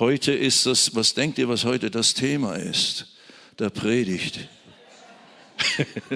[0.00, 3.04] Heute ist das, was denkt ihr, was heute das Thema ist?
[3.58, 4.48] Der Predigt.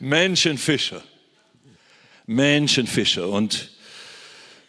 [0.00, 1.02] Menschenfischer.
[2.24, 3.28] Menschenfischer.
[3.28, 3.72] Und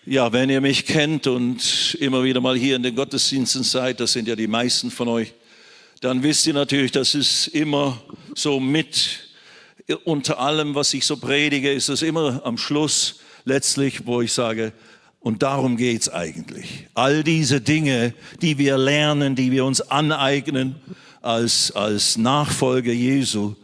[0.06, 4.12] ja, wenn ihr mich kennt und immer wieder mal hier in den Gottesdiensten seid, das
[4.12, 5.34] sind ja die meisten von euch,
[6.02, 8.04] dann wisst ihr natürlich, dass es immer
[8.36, 9.30] so mit
[10.04, 14.74] unter allem, was ich so predige, ist es immer am Schluss letztlich, wo ich sage,
[15.20, 16.88] und darum geht's eigentlich.
[16.94, 20.76] All diese Dinge, die wir lernen, die wir uns aneignen
[21.22, 23.56] als, als Nachfolger Jesu,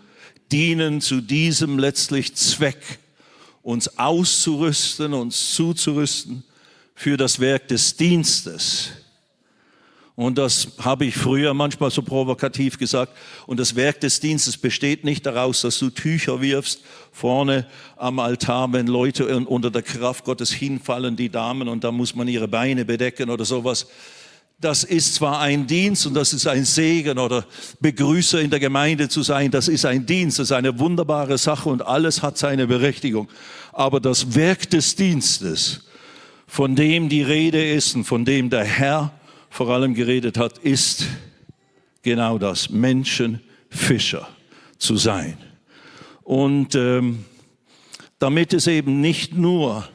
[0.51, 2.99] dienen zu diesem letztlich Zweck,
[3.61, 6.43] uns auszurüsten, uns zuzurüsten
[6.95, 8.91] für das Werk des Dienstes
[10.15, 13.13] und das habe ich früher manchmal so provokativ gesagt.
[13.47, 16.81] Und das Werk des Dienstes besteht nicht daraus, dass du Tücher wirfst
[17.11, 17.65] vorne
[17.97, 22.27] am Altar, wenn Leute unter der Kraft Gottes hinfallen, die Damen, und da muss man
[22.27, 23.87] ihre Beine bedecken oder sowas.
[24.61, 27.45] Das ist zwar ein Dienst und das ist ein Segen oder
[27.79, 31.69] Begrüßer in der Gemeinde zu sein, das ist ein Dienst, das ist eine wunderbare Sache
[31.69, 33.27] und alles hat seine Berechtigung.
[33.71, 35.81] Aber das Werk des Dienstes,
[36.47, 39.11] von dem die Rede ist und von dem der Herr
[39.53, 41.05] vor allem geredet hat, ist
[42.01, 44.27] genau das, Menschenfischer
[44.79, 45.37] zu sein.
[46.23, 47.25] Und ähm,
[48.17, 49.87] damit es eben nicht nur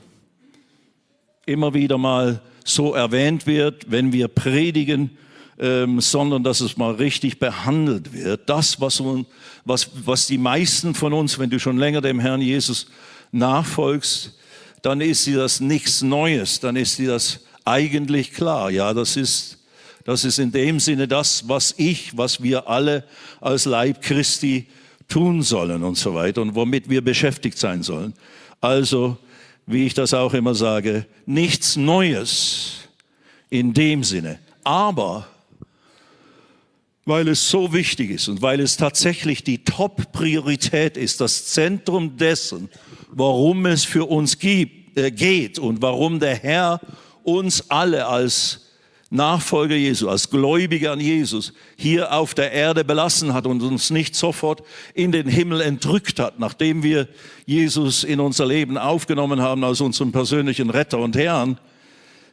[1.45, 5.19] immer wieder mal so erwähnt wird, wenn wir predigen,
[5.59, 8.49] ähm, sondern dass es mal richtig behandelt wird.
[8.49, 9.03] Das, was,
[9.65, 12.87] was, was die meisten von uns, wenn du schon länger dem Herrn Jesus
[13.33, 14.39] nachfolgst,
[14.83, 18.71] dann ist dir das nichts Neues, dann ist dir das eigentlich klar.
[18.71, 19.59] Ja, das ist,
[20.05, 23.05] das ist in dem Sinne das, was ich, was wir alle
[23.41, 24.67] als Leib Christi
[25.09, 28.15] tun sollen und so weiter und womit wir beschäftigt sein sollen.
[28.61, 29.17] Also,
[29.67, 32.89] wie ich das auch immer sage, nichts Neues
[33.51, 34.39] in dem Sinne.
[34.65, 35.27] Aber
[37.05, 42.69] weil es so wichtig ist und weil es tatsächlich die Top-Priorität ist, das Zentrum dessen,
[43.11, 46.81] warum es für uns gibt, äh, geht und warum der Herr
[47.29, 48.65] uns alle als
[49.11, 54.15] Nachfolger Jesu, als Gläubige an Jesus hier auf der Erde belassen hat und uns nicht
[54.15, 54.63] sofort
[54.93, 57.09] in den Himmel entrückt hat, nachdem wir
[57.47, 61.59] Jesus in unser Leben aufgenommen haben als unseren persönlichen Retter und Herrn,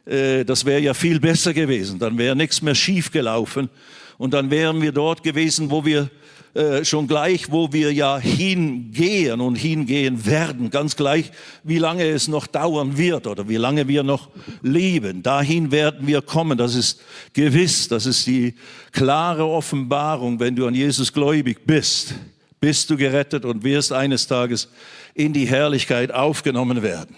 [0.04, 1.98] äh, das wäre ja viel besser gewesen.
[1.98, 3.70] Dann wäre nichts mehr schief gelaufen
[4.18, 6.10] und dann wären wir dort gewesen, wo wir
[6.56, 11.30] äh, schon gleich, wo wir ja hingehen und hingehen werden, ganz gleich,
[11.62, 14.30] wie lange es noch dauern wird oder wie lange wir noch
[14.62, 15.22] leben.
[15.22, 16.56] Dahin werden wir kommen.
[16.56, 17.02] Das ist
[17.34, 17.88] gewiss.
[17.88, 18.54] Das ist die
[18.90, 22.14] klare Offenbarung, wenn du an Jesus gläubig bist.
[22.58, 24.70] Bist du gerettet und wirst eines Tages
[25.12, 27.16] in die Herrlichkeit aufgenommen werden.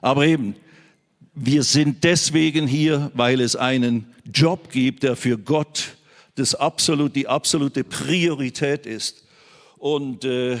[0.00, 0.56] Aber eben,
[1.32, 5.96] wir sind deswegen hier, weil es einen Job gibt, der für Gott
[6.38, 9.24] das absolut, die absolute Priorität ist
[9.76, 10.58] und äh,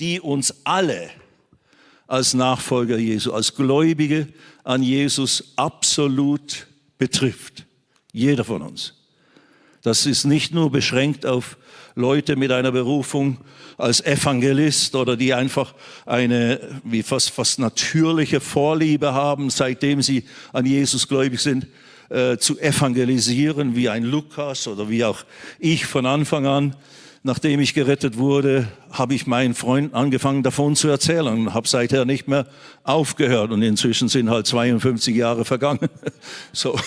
[0.00, 1.10] die uns alle
[2.06, 4.28] als Nachfolger Jesu, als Gläubige
[4.64, 6.66] an Jesus absolut
[6.98, 7.66] betrifft.
[8.12, 8.94] Jeder von uns.
[9.82, 11.56] Das ist nicht nur beschränkt auf
[11.94, 13.38] Leute mit einer Berufung
[13.78, 20.66] als Evangelist oder die einfach eine wie fast, fast natürliche Vorliebe haben, seitdem sie an
[20.66, 21.66] Jesus gläubig sind,
[22.10, 25.24] äh, zu evangelisieren, wie ein Lukas oder wie auch
[25.58, 26.76] ich von Anfang an.
[27.22, 32.06] Nachdem ich gerettet wurde, habe ich meinen Freunden angefangen davon zu erzählen und habe seither
[32.06, 32.46] nicht mehr
[32.82, 33.50] aufgehört.
[33.50, 35.88] Und inzwischen sind halt 52 Jahre vergangen.
[36.52, 36.78] So.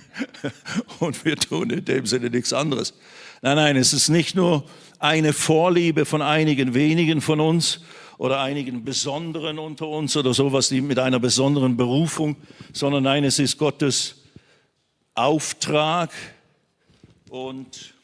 [0.98, 2.92] Und wir tun in dem Sinne nichts anderes.
[3.40, 4.64] Nein, nein, es ist nicht nur
[4.98, 7.80] eine Vorliebe von einigen wenigen von uns,
[8.18, 12.36] oder einigen Besonderen unter uns oder sowas, die mit einer besonderen Berufung,
[12.72, 14.25] sondern nein, es ist Gottes
[15.16, 16.10] Auftrag
[17.30, 17.94] und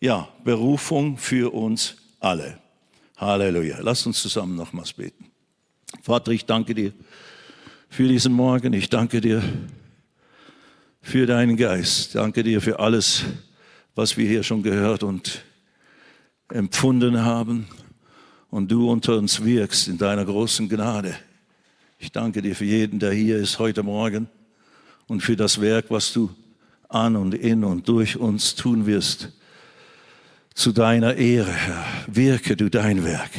[0.00, 2.58] ja, Berufung für uns alle.
[3.16, 3.78] Halleluja.
[3.80, 5.30] Lass uns zusammen nochmals beten.
[6.02, 6.92] Vater, ich danke dir
[7.88, 8.74] für diesen Morgen.
[8.74, 9.42] Ich danke dir
[11.00, 12.14] für deinen Geist.
[12.14, 13.24] Danke dir für alles,
[13.94, 15.42] was wir hier schon gehört und
[16.50, 17.66] empfunden haben.
[18.50, 21.16] Und du unter uns wirkst in deiner großen Gnade.
[21.98, 24.28] Ich danke dir für jeden, der hier ist heute Morgen
[25.10, 26.30] und für das Werk, was du
[26.88, 29.30] an und in und durch uns tun wirst.
[30.54, 33.32] Zu deiner Ehre, Herr, wirke du dein Werk.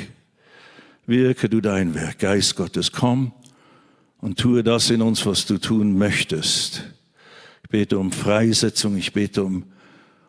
[1.06, 2.20] Wirke du dein Werk.
[2.20, 3.32] Geist Gottes, komm
[4.20, 6.84] und tue das in uns, was du tun möchtest.
[7.64, 9.64] Ich bete um Freisetzung, ich bete um,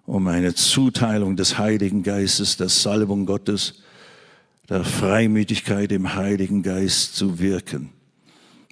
[0.06, 3.82] um eine Zuteilung des Heiligen Geistes, der Salbung Gottes,
[4.68, 7.90] der Freimütigkeit im Heiligen Geist zu wirken.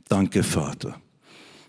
[0.08, 1.00] Danke, Vater.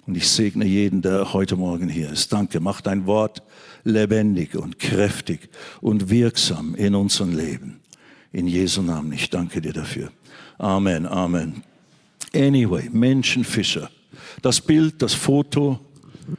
[0.08, 2.34] Und ich segne jeden, der heute Morgen hier ist.
[2.34, 3.44] Danke, mach dein Wort
[3.84, 5.50] lebendig und kräftig
[5.80, 7.80] und wirksam in unserem Leben.
[8.34, 10.12] In Jesu Namen, ich danke dir dafür.
[10.58, 11.64] Amen, Amen.
[12.34, 13.90] Anyway, Menschenfischer.
[14.42, 15.80] Das Bild, das Foto,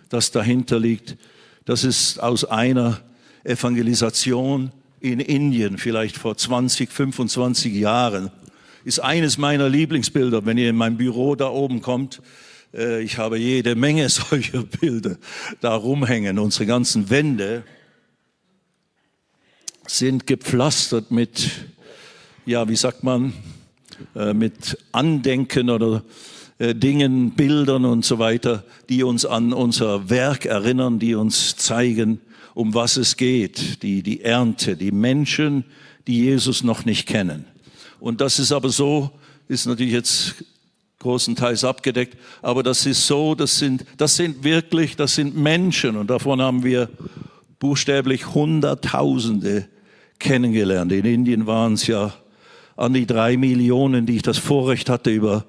[0.08, 1.16] das dahinter liegt,
[1.64, 3.00] das ist aus einer
[3.44, 8.30] Evangelisation in Indien, vielleicht vor 20, 25 Jahren.
[8.84, 12.22] Ist eines meiner Lieblingsbilder, wenn ihr in mein Büro da oben kommt.
[12.74, 15.16] Äh, ich habe jede Menge solcher Bilder
[15.60, 16.38] da rumhängen.
[16.38, 17.64] Unsere ganzen Wände
[19.86, 21.50] sind gepflastert mit,
[22.46, 23.32] ja, wie sagt man,
[24.14, 26.02] äh, mit Andenken oder
[26.58, 32.20] äh, Dingen, Bildern und so weiter, die uns an unser Werk erinnern, die uns zeigen,
[32.54, 35.64] um was es geht, die, die Ernte, die Menschen,
[36.06, 37.44] die Jesus noch nicht kennen.
[38.00, 39.10] Und das ist aber so,
[39.48, 40.44] ist natürlich jetzt
[41.02, 46.08] großenteils abgedeckt, aber das ist so, das sind, das sind wirklich, das sind Menschen und
[46.08, 46.88] davon haben wir
[47.58, 49.68] buchstäblich Hunderttausende
[50.18, 50.90] kennengelernt.
[50.92, 52.14] In Indien waren es ja
[52.76, 55.44] an die drei Millionen, die ich das Vorrecht hatte, über,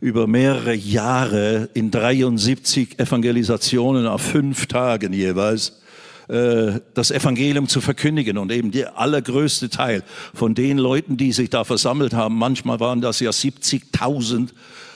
[0.00, 5.80] über mehrere Jahre in 73 Evangelisationen auf fünf Tagen jeweils
[6.28, 8.38] äh, das Evangelium zu verkündigen.
[8.38, 10.02] Und eben der allergrößte Teil
[10.34, 14.48] von den Leuten, die sich da versammelt haben, manchmal waren das ja 70.000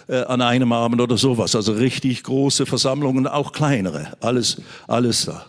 [0.08, 1.56] äh, an einem Abend oder sowas.
[1.56, 4.12] Also richtig große Versammlungen, auch kleinere.
[4.20, 5.46] Alles, alles da.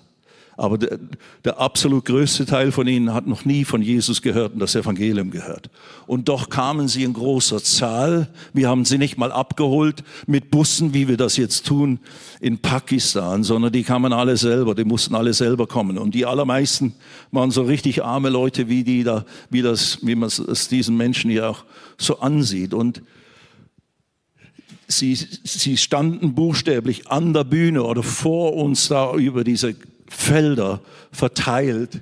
[0.59, 0.97] Aber der,
[1.45, 5.29] der, absolut größte Teil von ihnen hat noch nie von Jesus gehört und das Evangelium
[5.29, 5.69] gehört.
[6.07, 8.27] Und doch kamen sie in großer Zahl.
[8.53, 11.99] Wir haben sie nicht mal abgeholt mit Bussen, wie wir das jetzt tun
[12.39, 15.99] in Pakistan, sondern die kamen alle selber, die mussten alle selber kommen.
[15.99, 16.95] Und die allermeisten
[17.31, 21.29] waren so richtig arme Leute, wie die da, wie das, wie man es diesen Menschen
[21.29, 21.65] hier auch
[21.99, 22.73] so ansieht.
[22.73, 23.03] Und
[24.87, 29.75] sie, sie standen buchstäblich an der Bühne oder vor uns da über diese
[30.07, 30.81] Felder
[31.11, 32.01] verteilt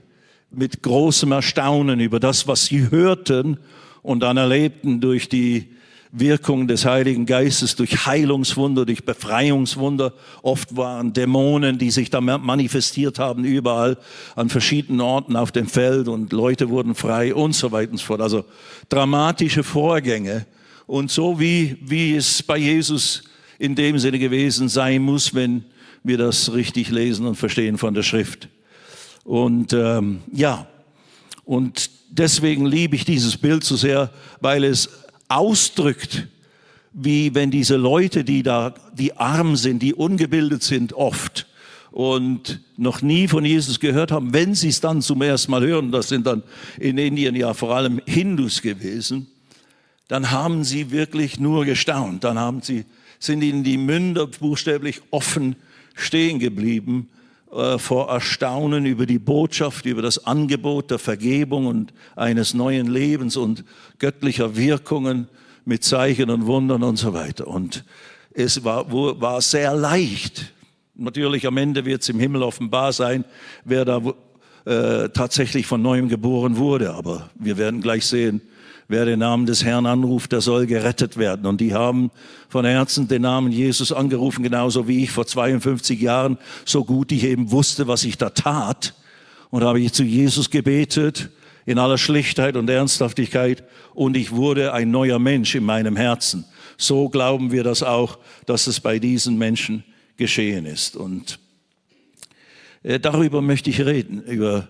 [0.51, 3.57] mit großem Erstaunen über das, was sie hörten
[4.01, 5.69] und dann erlebten durch die
[6.17, 10.13] Wirkung des Heiligen Geistes, durch Heilungswunder, durch Befreiungswunder.
[10.43, 13.97] Oft waren Dämonen, die sich da manifestiert haben, überall
[14.35, 18.05] an verschiedenen Orten auf dem Feld und Leute wurden frei und so weiter und so
[18.05, 18.21] fort.
[18.21, 18.45] Also
[18.87, 20.45] dramatische Vorgänge.
[20.87, 23.23] Und so wie, wie es bei Jesus
[23.57, 25.63] in dem Sinne gewesen sein muss, wenn
[26.03, 28.49] wir das richtig lesen und verstehen von der Schrift.
[29.23, 30.67] Und ähm, ja,
[31.43, 34.89] und deswegen liebe ich dieses Bild so sehr, weil es
[35.27, 36.27] ausdrückt,
[36.93, 41.47] wie wenn diese Leute, die da, die arm sind, die ungebildet sind, oft
[41.91, 45.91] und noch nie von Jesus gehört haben, wenn sie es dann zum ersten Mal hören,
[45.91, 46.43] das sind dann
[46.79, 49.27] in Indien ja vor allem Hindus gewesen,
[50.07, 52.23] dann haben sie wirklich nur gestaunt.
[52.23, 52.85] Dann haben sie,
[53.19, 55.55] sind ihnen die Münder buchstäblich offen
[55.95, 57.09] stehen geblieben
[57.51, 63.37] äh, vor Erstaunen über die Botschaft, über das Angebot der Vergebung und eines neuen Lebens
[63.37, 63.63] und
[63.97, 65.27] göttlicher Wirkungen
[65.63, 67.47] mit Zeichen und Wundern und so weiter.
[67.47, 67.85] Und
[68.33, 70.53] es war, war sehr leicht.
[70.95, 73.25] Natürlich am Ende wird es im Himmel offenbar sein,
[73.63, 74.01] wer da
[74.65, 76.93] äh, tatsächlich von neuem geboren wurde.
[76.93, 78.41] Aber wir werden gleich sehen,
[78.87, 81.45] wer den Namen des Herrn anruft, der soll gerettet werden.
[81.45, 82.11] Und die haben
[82.49, 87.23] von Herzen den Namen Jesus angerufen, genauso wie ich vor 52 Jahren, so gut ich
[87.23, 88.93] eben wusste, was ich da tat.
[89.49, 91.29] Und habe ich zu Jesus gebetet,
[91.65, 96.45] in aller Schlichtheit und Ernsthaftigkeit, und ich wurde ein neuer Mensch in meinem Herzen.
[96.77, 99.83] So glauben wir das auch, dass es bei diesen Menschen
[100.17, 100.95] geschehen ist.
[100.95, 101.39] Und
[102.83, 104.67] äh, darüber möchte ich reden, über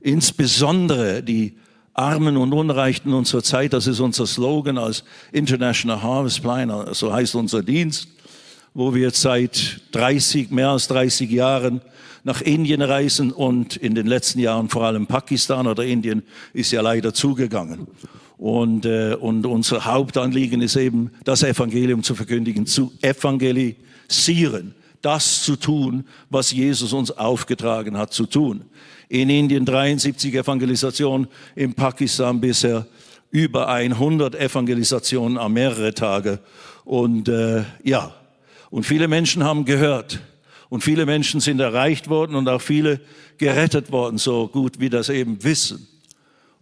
[0.00, 1.58] insbesondere die
[1.98, 3.72] Armen und Unreichten unserer Zeit.
[3.72, 5.02] Das ist unser Slogan als
[5.32, 8.08] International Harvest Plan, so heißt unser Dienst,
[8.72, 11.80] wo wir seit 30, mehr als 30 Jahren
[12.22, 16.82] nach Indien reisen und in den letzten Jahren vor allem Pakistan oder Indien ist ja
[16.82, 17.88] leider zugegangen.
[18.36, 25.56] Und, äh, und unser Hauptanliegen ist eben, das Evangelium zu verkündigen, zu evangelisieren, das zu
[25.56, 28.64] tun, was Jesus uns aufgetragen hat zu tun
[29.08, 32.86] in Indien 73 Evangelisationen, in Pakistan bisher
[33.30, 36.40] über 100 Evangelisationen an mehrere Tage.
[36.84, 38.14] Und äh, ja,
[38.70, 40.20] und viele Menschen haben gehört
[40.68, 43.00] und viele Menschen sind erreicht worden und auch viele
[43.38, 45.88] gerettet worden, so gut wie das eben wissen.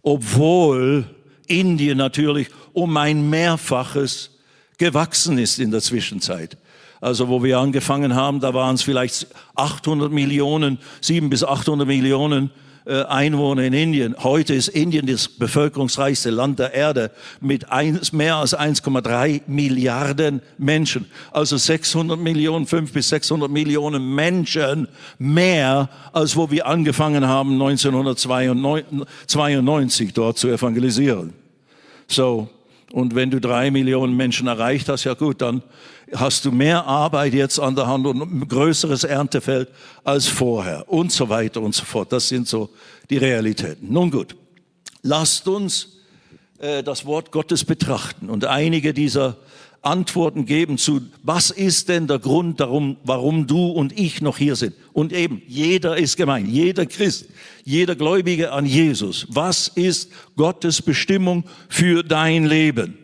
[0.01, 1.05] Obwohl
[1.47, 4.31] Indien natürlich um ein Mehrfaches
[4.77, 6.57] gewachsen ist in der Zwischenzeit.
[7.01, 12.51] Also wo wir angefangen haben, da waren es vielleicht 800 Millionen, 7 bis 800 Millionen
[12.87, 14.15] äh, Einwohner in Indien.
[14.23, 17.11] Heute ist Indien das bevölkerungsreichste Land der Erde
[17.41, 21.05] mit eins, mehr als 1,3 Milliarden Menschen.
[21.33, 24.87] Also 600 Millionen, 5 bis 600 Millionen Menschen
[25.19, 31.33] mehr, als wo wir angefangen haben 1992 dort zu evangelisieren.
[32.07, 32.47] So,
[32.93, 35.61] und wenn du drei Millionen Menschen erreicht hast, ja gut, dann
[36.13, 39.69] hast du mehr Arbeit jetzt an der Hand und ein größeres Erntefeld
[40.03, 42.11] als vorher und so weiter und so fort.
[42.11, 42.69] Das sind so
[43.09, 43.91] die Realitäten.
[43.91, 44.35] Nun gut,
[45.01, 45.97] lasst uns
[46.59, 49.37] äh, das Wort Gottes betrachten und einige dieser
[49.81, 54.55] Antworten geben zu, was ist denn der Grund darum, warum du und ich noch hier
[54.55, 54.75] sind.
[54.91, 57.27] Und eben, jeder ist gemeint, jeder Christ,
[57.63, 59.27] jeder Gläubige an Jesus.
[59.29, 62.97] Was ist Gottes Bestimmung für dein Leben?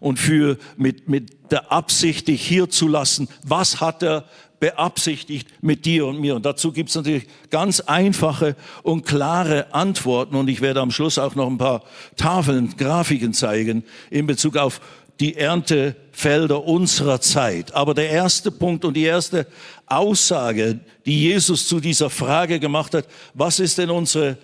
[0.00, 3.28] Und für, mit, mit der Absicht, dich hier zu lassen.
[3.44, 4.24] Was hat er
[4.60, 6.36] beabsichtigt mit dir und mir?
[6.36, 10.36] Und dazu gibt es natürlich ganz einfache und klare Antworten.
[10.36, 11.82] Und ich werde am Schluss auch noch ein paar
[12.16, 14.80] Tafeln, Grafiken zeigen in Bezug auf
[15.20, 17.74] die Erntefelder unserer Zeit.
[17.74, 19.46] Aber der erste Punkt und die erste
[19.86, 24.38] Aussage, die Jesus zu dieser Frage gemacht hat, was ist denn unsere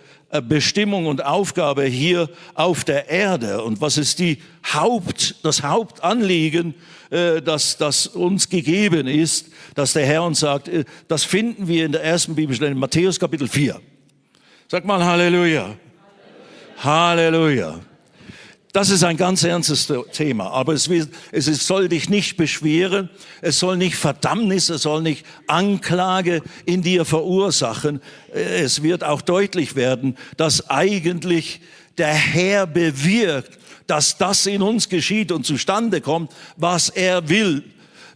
[0.49, 4.39] Bestimmung und Aufgabe hier auf der Erde und was ist die
[4.73, 6.75] Haupt, das Hauptanliegen,
[7.11, 11.87] äh, das, das uns gegeben ist, dass der Herr uns sagt, äh, das finden wir
[11.87, 13.81] in der ersten Bibelstelle in Matthäus Kapitel 4.
[14.69, 15.77] Sag mal Halleluja.
[16.79, 17.75] Halleluja.
[17.75, 17.96] Halleluja.
[18.77, 20.87] Das ist ein ganz ernstes Thema, aber es,
[21.33, 23.09] es soll dich nicht beschweren,
[23.41, 28.03] es soll nicht Verdammnis, es soll nicht Anklage in dir verursachen.
[28.35, 31.63] Es wird auch deutlich werden, dass eigentlich
[31.97, 37.65] der Herr bewirkt, dass das in uns geschieht und zustande kommt, was er will.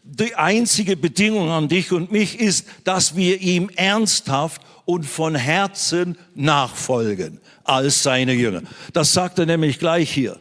[0.02, 6.18] Die einzige Bedingung an dich und mich ist, dass wir ihm ernsthaft und von Herzen
[6.34, 8.60] nachfolgen als seine Jünger.
[8.92, 10.38] Das sagt er nämlich gleich hier.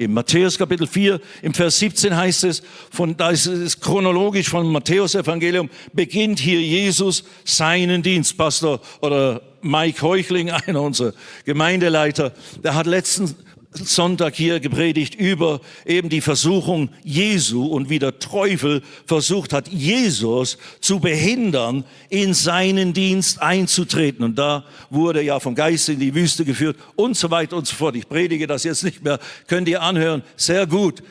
[0.00, 4.72] Im Matthäus Kapitel 4, im Vers 17 heißt es, von, da ist es chronologisch vom
[4.72, 8.38] Matthäus Evangelium, beginnt hier Jesus seinen Dienst.
[8.38, 11.12] Pastor oder Mike Heuchling, einer unserer
[11.44, 12.32] Gemeindeleiter,
[12.64, 13.34] der hat letztens
[13.72, 20.58] Sonntag hier gepredigt über eben die Versuchung Jesu und wie der Teufel versucht hat, Jesus
[20.80, 24.24] zu behindern, in seinen Dienst einzutreten.
[24.24, 27.76] Und da wurde ja vom Geist in die Wüste geführt und so weiter und so
[27.76, 27.94] fort.
[27.94, 30.22] Ich predige das jetzt nicht mehr, könnt ihr anhören.
[30.36, 31.02] Sehr gut.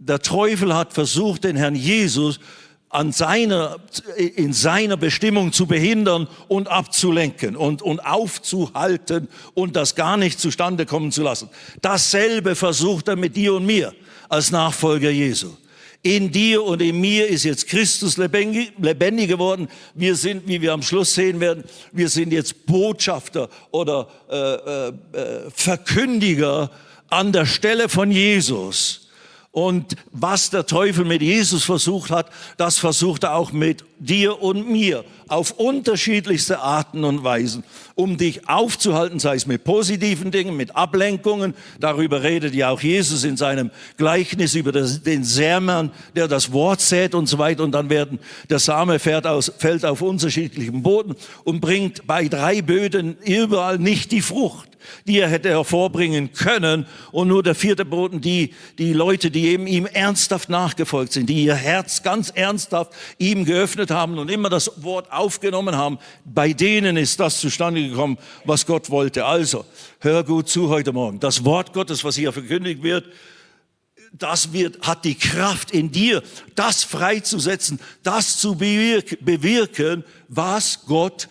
[0.00, 2.40] Der Teufel hat versucht, den Herrn Jesus
[2.90, 3.76] an seiner,
[4.16, 10.86] in seiner Bestimmung zu behindern und abzulenken und, und aufzuhalten und das gar nicht zustande
[10.86, 11.50] kommen zu lassen.
[11.82, 13.94] Dasselbe versucht er mit dir und mir
[14.28, 15.50] als Nachfolger Jesu.
[16.02, 19.68] In dir und in mir ist jetzt Christus lebendig, lebendig geworden.
[19.94, 24.88] Wir sind, wie wir am Schluss sehen werden, wir sind jetzt Botschafter oder äh, äh,
[24.88, 26.70] äh Verkündiger
[27.10, 29.07] an der Stelle von Jesus
[29.58, 34.70] und was der Teufel mit Jesus versucht hat, das versucht er auch mit dir und
[34.70, 37.64] mir auf unterschiedlichste Arten und Weisen,
[37.96, 41.54] um dich aufzuhalten, sei es mit positiven Dingen, mit Ablenkungen.
[41.80, 47.16] Darüber redet ja auch Jesus in seinem Gleichnis über den Sämann, der das Wort sät
[47.16, 47.64] und so weiter.
[47.64, 52.62] Und dann werden, der Same fährt aus, fällt auf unterschiedlichem Boden und bringt bei drei
[52.62, 54.68] Böden überall nicht die Frucht
[55.06, 56.86] die er hätte hervorbringen können.
[57.12, 61.44] Und nur der vierte Boden, die, die Leute, die eben ihm ernsthaft nachgefolgt sind, die
[61.44, 66.96] ihr Herz ganz ernsthaft ihm geöffnet haben und immer das Wort aufgenommen haben, bei denen
[66.96, 69.24] ist das zustande gekommen, was Gott wollte.
[69.24, 69.64] Also,
[70.00, 71.20] hör gut zu heute Morgen.
[71.20, 73.04] Das Wort Gottes, was hier verkündigt wird,
[74.12, 76.22] das wird, hat die Kraft in dir,
[76.54, 81.28] das freizusetzen, das zu bewirken, was Gott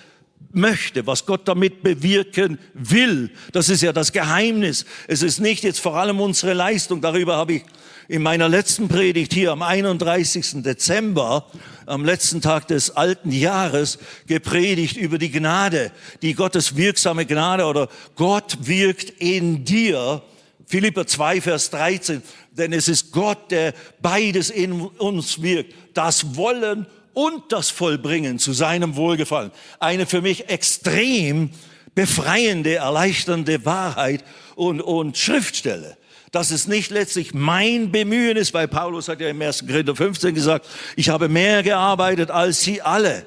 [0.54, 3.32] möchte, was Gott damit bewirken will.
[3.52, 4.86] Das ist ja das Geheimnis.
[5.08, 7.02] Es ist nicht jetzt vor allem unsere Leistung.
[7.02, 7.64] Darüber habe ich
[8.08, 10.64] in meiner letzten Predigt hier am 31.
[10.64, 11.48] Dezember,
[11.86, 17.90] am letzten Tag des alten Jahres, gepredigt über die Gnade, die Gottes wirksame Gnade oder
[18.16, 20.22] Gott wirkt in dir.
[20.66, 22.22] Philippa 2, Vers 13.
[22.52, 25.74] Denn es ist Gott, der beides in uns wirkt.
[25.94, 26.88] Das Wollen
[27.18, 29.50] und das Vollbringen zu seinem Wohlgefallen.
[29.80, 31.50] Eine für mich extrem
[31.96, 34.24] befreiende, erleichternde Wahrheit
[34.56, 35.98] und, und Schriftstelle.
[36.32, 39.66] Dass es nicht letztlich mein Bemühen ist, weil Paulus hat ja im 1.
[39.66, 43.26] Korinther 15 gesagt, ich habe mehr gearbeitet als sie alle.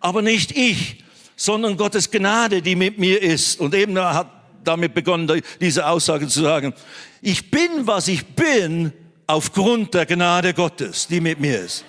[0.00, 1.04] Aber nicht ich,
[1.36, 3.60] sondern Gottes Gnade, die mit mir ist.
[3.60, 4.28] Und eben hat
[4.64, 6.74] damit begonnen, diese Aussage zu sagen,
[7.22, 8.92] ich bin, was ich bin,
[9.28, 11.84] aufgrund der Gnade Gottes, die mit mir ist.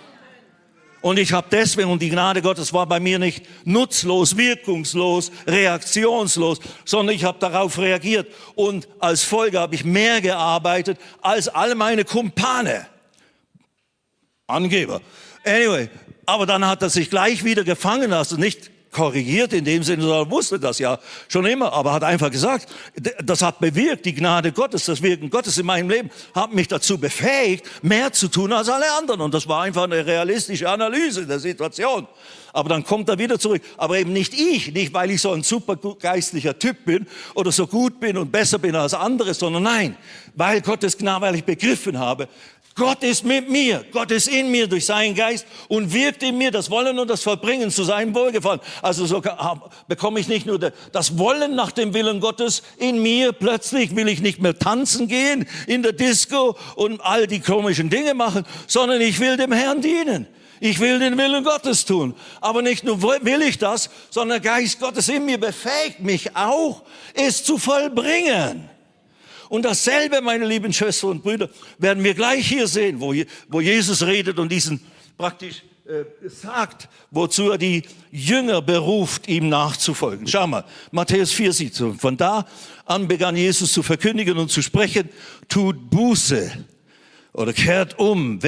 [1.01, 6.59] Und ich habe deswegen, und die Gnade Gottes war bei mir nicht nutzlos, wirkungslos, reaktionslos,
[6.85, 8.31] sondern ich habe darauf reagiert.
[8.53, 12.85] Und als Folge habe ich mehr gearbeitet als alle meine Kumpane.
[14.45, 15.01] Angeber.
[15.43, 15.89] Anyway,
[16.25, 20.29] aber dann hat er sich gleich wieder gefangen lassen, nicht korrigiert in dem Sinne, sondern
[20.29, 22.67] wusste das ja schon immer, aber hat einfach gesagt,
[23.23, 26.97] das hat bewirkt, die Gnade Gottes, das Wirken Gottes in meinem Leben hat mich dazu
[26.97, 29.21] befähigt, mehr zu tun als alle anderen.
[29.21, 32.07] Und das war einfach eine realistische Analyse der Situation.
[32.53, 33.61] Aber dann kommt er wieder zurück.
[33.77, 37.67] Aber eben nicht ich, nicht weil ich so ein super geistlicher Typ bin oder so
[37.67, 39.97] gut bin und besser bin als andere, sondern nein,
[40.35, 42.27] weil Gottes Gnade, weil ich begriffen habe,
[42.75, 46.51] Gott ist mit mir, Gott ist in mir durch seinen Geist und wirkt in mir
[46.51, 48.61] das Wollen und das Vollbringen zu seinem Wohlgefallen.
[48.81, 49.21] Also so
[49.87, 54.21] bekomme ich nicht nur das Wollen nach dem Willen Gottes in mir, plötzlich will ich
[54.21, 59.19] nicht mehr tanzen gehen in der Disco und all die komischen Dinge machen, sondern ich
[59.19, 60.27] will dem Herrn dienen.
[60.63, 62.15] Ich will den Willen Gottes tun.
[62.39, 66.83] Aber nicht nur will ich das, sondern der Geist Gottes in mir befähigt mich auch,
[67.15, 68.70] es zu vollbringen.
[69.51, 73.13] Und dasselbe, meine lieben Schwestern und Brüder, werden wir gleich hier sehen, wo,
[73.49, 74.79] wo Jesus redet und diesen
[75.17, 80.25] praktisch äh, sagt, wozu er die Jünger beruft, ihm nachzufolgen.
[80.25, 81.99] Schau mal, Matthäus 4, 17.
[81.99, 82.47] Von da
[82.85, 85.09] an begann Jesus zu verkündigen und zu sprechen,
[85.49, 86.49] tut Buße
[87.33, 88.39] oder kehrt um,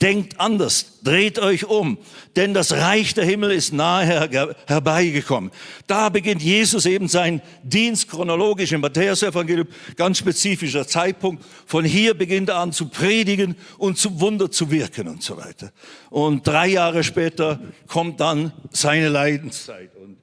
[0.00, 1.98] denkt anders, dreht euch um,
[2.34, 5.50] denn das Reich der Himmel ist nahe her herbeigekommen.
[5.86, 11.44] Da beginnt Jesus eben seinen Dienst chronologisch im Matthäus-Evangelium, ganz spezifischer Zeitpunkt.
[11.66, 15.70] Von hier beginnt er an zu predigen und zu Wunder zu wirken und so weiter.
[16.08, 20.21] Und drei Jahre später kommt dann seine Leidenszeit und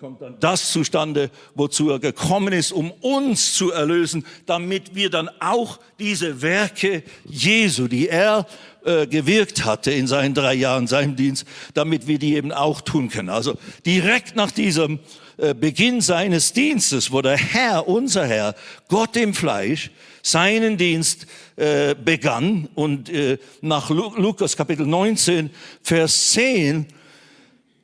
[0.00, 5.28] kommt dann das zustande, wozu er gekommen ist, um uns zu erlösen, damit wir dann
[5.38, 8.46] auch diese Werke Jesu, die er
[8.86, 13.10] äh, gewirkt hatte in seinen drei Jahren, seinem Dienst, damit wir die eben auch tun
[13.10, 13.28] können.
[13.28, 14.98] Also direkt nach diesem
[15.36, 18.54] äh, Beginn seines Dienstes, wo der Herr, unser Herr,
[18.88, 19.90] Gott im Fleisch,
[20.22, 25.50] seinen Dienst äh, begann und äh, nach Lukas Kapitel 19,
[25.82, 26.86] Vers 10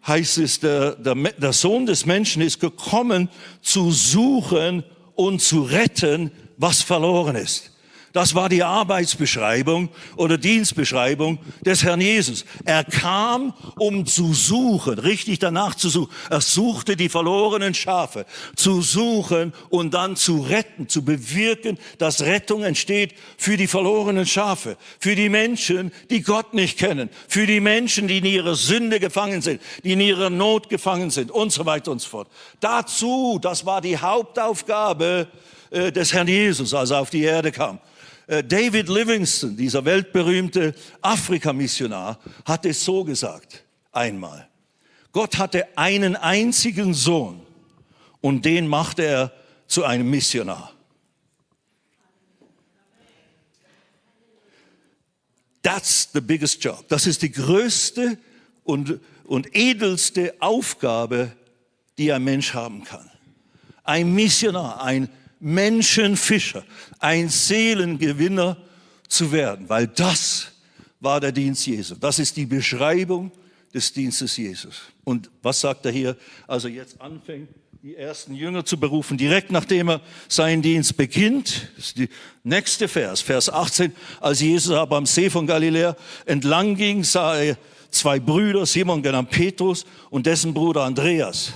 [0.06, 3.28] heißt es, der, der, der Sohn des Menschen ist gekommen,
[3.60, 4.84] zu suchen
[5.14, 7.71] und zu retten, was verloren ist.
[8.12, 12.44] Das war die Arbeitsbeschreibung oder Dienstbeschreibung des Herrn Jesus.
[12.64, 16.12] Er kam, um zu suchen, richtig danach zu suchen.
[16.28, 22.64] Er suchte die verlorenen Schafe, zu suchen und dann zu retten, zu bewirken, dass Rettung
[22.64, 28.08] entsteht für die verlorenen Schafe, für die Menschen, die Gott nicht kennen, für die Menschen,
[28.08, 31.90] die in ihrer Sünde gefangen sind, die in ihrer Not gefangen sind und so weiter
[31.90, 32.28] und so fort.
[32.60, 35.28] Dazu, das war die Hauptaufgabe
[35.70, 37.78] äh, des Herrn Jesus, als er auf die Erde kam.
[38.26, 44.48] Äh, David Livingston, dieser weltberühmte Afrika-Missionar, hat es so gesagt einmal.
[45.12, 47.42] Gott hatte einen einzigen Sohn
[48.20, 49.32] und den machte er
[49.66, 50.72] zu einem Missionar.
[55.62, 56.88] That's the biggest job.
[56.88, 58.18] Das ist die größte
[58.64, 61.32] und, und edelste Aufgabe,
[61.98, 63.08] die ein Mensch haben kann.
[63.84, 65.08] Ein Missionar, ein
[65.42, 66.64] Menschenfischer,
[67.00, 68.56] ein Seelengewinner
[69.08, 70.52] zu werden, weil das
[71.00, 71.96] war der Dienst Jesu.
[71.96, 73.32] Das ist die Beschreibung
[73.74, 74.82] des Dienstes Jesus.
[75.02, 77.48] Und was sagt er hier, als er jetzt anfängt,
[77.82, 81.68] die ersten Jünger zu berufen, direkt nachdem er seinen Dienst beginnt?
[81.74, 82.08] Das ist die
[82.44, 83.92] nächste Vers, Vers 18.
[84.20, 87.58] Als Jesus aber am See von Galiläa entlang ging, sah er
[87.90, 91.52] zwei Brüder, Simon genannt Petrus und dessen Bruder Andreas,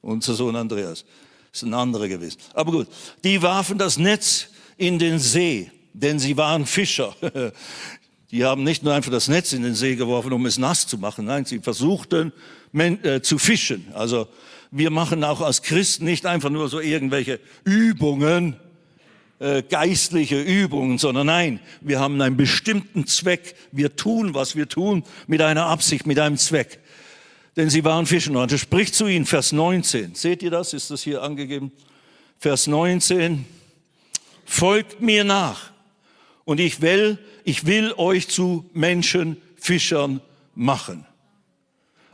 [0.00, 1.04] unser Sohn Andreas
[1.52, 2.38] ist ein anderer gewesen.
[2.54, 2.88] Aber gut,
[3.24, 7.14] die warfen das Netz in den See, denn sie waren Fischer.
[8.30, 10.96] Die haben nicht nur einfach das Netz in den See geworfen, um es nass zu
[10.96, 11.26] machen.
[11.26, 12.32] Nein, sie versuchten
[12.72, 13.88] äh, zu fischen.
[13.92, 14.26] Also
[14.70, 18.56] wir machen auch als Christen nicht einfach nur so irgendwelche Übungen,
[19.38, 23.54] äh, geistliche Übungen, sondern nein, wir haben einen bestimmten Zweck.
[23.70, 26.80] Wir tun, was wir tun, mit einer Absicht, mit einem Zweck
[27.56, 28.34] denn sie waren Fischen.
[28.34, 30.14] Er spricht zu ihnen, Vers 19.
[30.14, 30.72] Seht ihr das?
[30.72, 31.72] Ist das hier angegeben?
[32.38, 33.44] Vers 19.
[34.44, 35.70] Folgt mir nach
[36.44, 40.20] und ich will, ich will euch zu Menschenfischern
[40.54, 41.06] machen.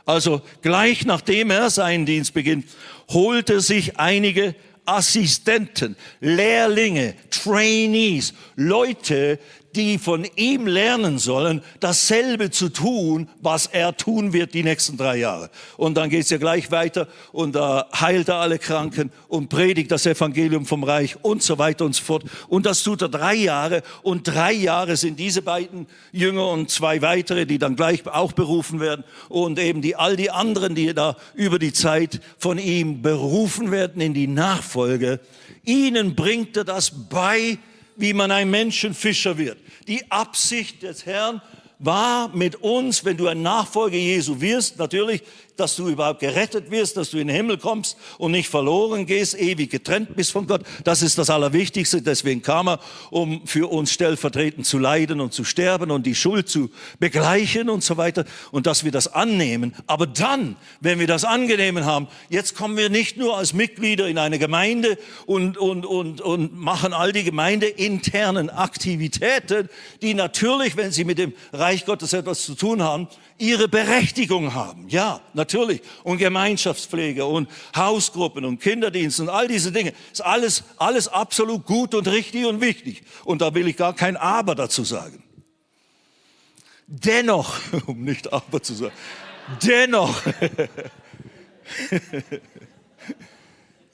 [0.05, 2.65] Also gleich nachdem er seinen Dienst beginnt,
[3.09, 9.39] holte sich einige Assistenten, Lehrlinge, Trainees, Leute,
[9.75, 15.17] die von ihm lernen sollen, dasselbe zu tun, was er tun wird die nächsten drei
[15.17, 15.49] Jahre.
[15.77, 20.05] Und dann geht's ja gleich weiter und da heilt er alle Kranken und predigt das
[20.05, 22.23] Evangelium vom Reich und so weiter und so fort.
[22.47, 27.01] Und das tut er drei Jahre und drei Jahre sind diese beiden Jünger und zwei
[27.01, 31.15] weitere, die dann gleich auch berufen werden und eben die all die anderen, die da
[31.35, 35.19] über die Zeit von ihm berufen werden in die Nachfolge.
[35.63, 37.57] Ihnen bringt er das bei,
[37.99, 39.57] wie man ein Menschenfischer wird.
[39.87, 41.41] Die Absicht des Herrn
[41.79, 45.23] war mit uns, wenn du ein Nachfolger Jesu wirst, natürlich
[45.59, 49.37] dass du überhaupt gerettet wirst, dass du in den Himmel kommst und nicht verloren gehst,
[49.37, 50.61] ewig getrennt bist von Gott.
[50.83, 52.01] Das ist das Allerwichtigste.
[52.01, 56.49] Deswegen kam er, um für uns stellvertretend zu leiden und zu sterben und die Schuld
[56.49, 56.69] zu
[56.99, 59.75] begleichen und so weiter und dass wir das annehmen.
[59.87, 64.17] Aber dann, wenn wir das angenehmen haben, jetzt kommen wir nicht nur als Mitglieder in
[64.17, 69.69] eine Gemeinde und, und, und, und machen all die gemeindeinternen Aktivitäten,
[70.01, 73.07] die natürlich, wenn sie mit dem Reich Gottes etwas zu tun haben,
[73.39, 74.87] ihre Berechtigung haben.
[74.89, 75.81] Ja, natürlich.
[76.03, 79.93] Und Gemeinschaftspflege und Hausgruppen und Kinderdienst und all diese Dinge.
[80.11, 83.01] Ist alles, alles absolut gut und richtig und wichtig.
[83.23, 85.23] Und da will ich gar kein Aber dazu sagen.
[86.85, 88.93] Dennoch, um nicht Aber zu sagen,
[89.63, 90.21] dennoch,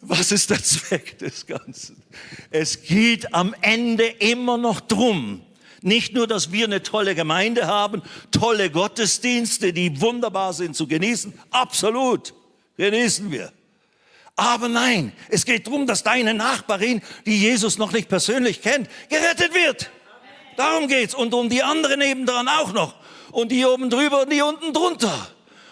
[0.02, 2.02] was ist der Zweck des Ganzen?
[2.50, 5.42] Es geht am Ende immer noch drum,
[5.86, 11.34] nicht nur, dass wir eine tolle Gemeinde haben, tolle Gottesdienste, die wunderbar sind zu genießen.
[11.52, 12.34] Absolut.
[12.78, 13.52] Genießen wir.
[14.36, 19.54] Aber nein, es geht darum, dass deine Nachbarin, die Jesus noch nicht persönlich kennt, gerettet
[19.54, 19.92] wird.
[20.58, 21.14] Darum geht's.
[21.14, 22.96] Und um die anderen nebendran auch noch.
[23.32, 25.28] Und die oben drüber und die unten drunter.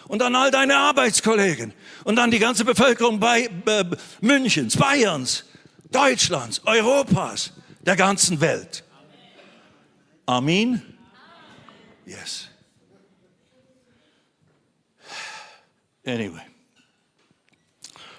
[0.08, 1.73] Und dann all deine Arbeitskollegen.
[2.04, 3.86] Und dann die ganze Bevölkerung bei äh,
[4.21, 5.45] Münchens, Bayerns,
[5.91, 8.83] Deutschlands, Europas, der ganzen Welt.
[10.26, 10.82] Amen?
[12.06, 12.50] Yes.
[16.06, 16.42] Anyway.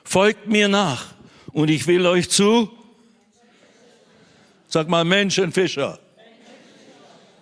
[0.04, 1.14] Folgt mir nach
[1.52, 2.70] und ich will euch zu,
[4.68, 5.98] sag mal Menschenfischer.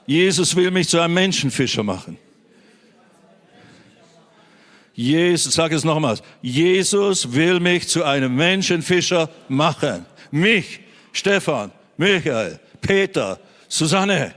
[0.06, 2.18] Jesus will mich zu einem Menschenfischer machen.
[4.94, 6.22] Jesus, sag es nochmals.
[6.42, 10.04] Jesus will mich zu einem Menschenfischer machen.
[10.30, 10.80] Mich,
[11.12, 14.34] Stefan, Michael, Peter, Susanne,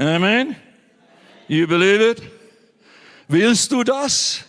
[0.00, 0.56] Amen.
[1.46, 2.22] You believe it?
[3.28, 4.44] Willst du das?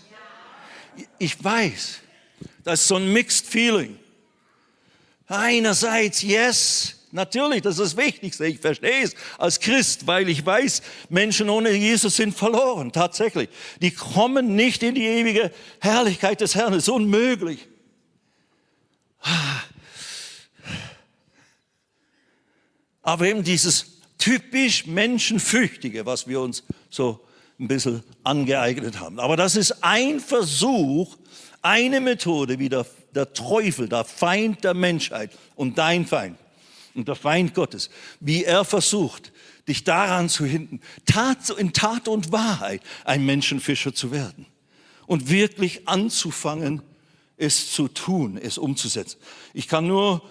[1.20, 2.00] Ich weiß,
[2.64, 4.00] das ist so ein mixed feeling.
[5.28, 8.46] Einerseits, yes, natürlich, das ist das Wichtigste.
[8.46, 13.50] Ich verstehe es als Christ, weil ich weiß, Menschen ohne Jesus sind verloren, tatsächlich.
[13.82, 16.72] Die kommen nicht in die ewige Herrlichkeit des Herrn.
[16.72, 17.68] Das ist unmöglich.
[23.02, 23.91] Aber eben dieses
[24.22, 27.20] typisch Menschenfürchtige, was wir uns so
[27.60, 29.20] ein bisschen angeeignet haben.
[29.20, 31.18] Aber das ist ein Versuch,
[31.62, 36.38] eine Methode, wie der, der Teufel, der Feind der Menschheit und dein Feind
[36.94, 39.32] und der Feind Gottes, wie er versucht,
[39.68, 44.46] dich daran zu hindern, Tat, in Tat und Wahrheit ein Menschenfischer zu werden
[45.08, 46.82] und wirklich anzufangen,
[47.38, 49.20] es zu tun, es umzusetzen.
[49.54, 50.22] Ich kann nur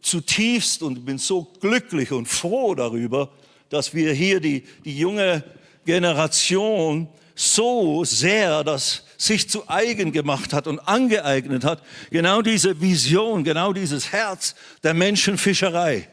[0.00, 3.30] zutiefst und bin so glücklich und froh darüber,
[3.68, 5.44] dass wir hier die, die junge
[5.84, 13.44] Generation so sehr das sich zu eigen gemacht hat und angeeignet hat, genau diese Vision,
[13.44, 16.08] genau dieses Herz der Menschenfischerei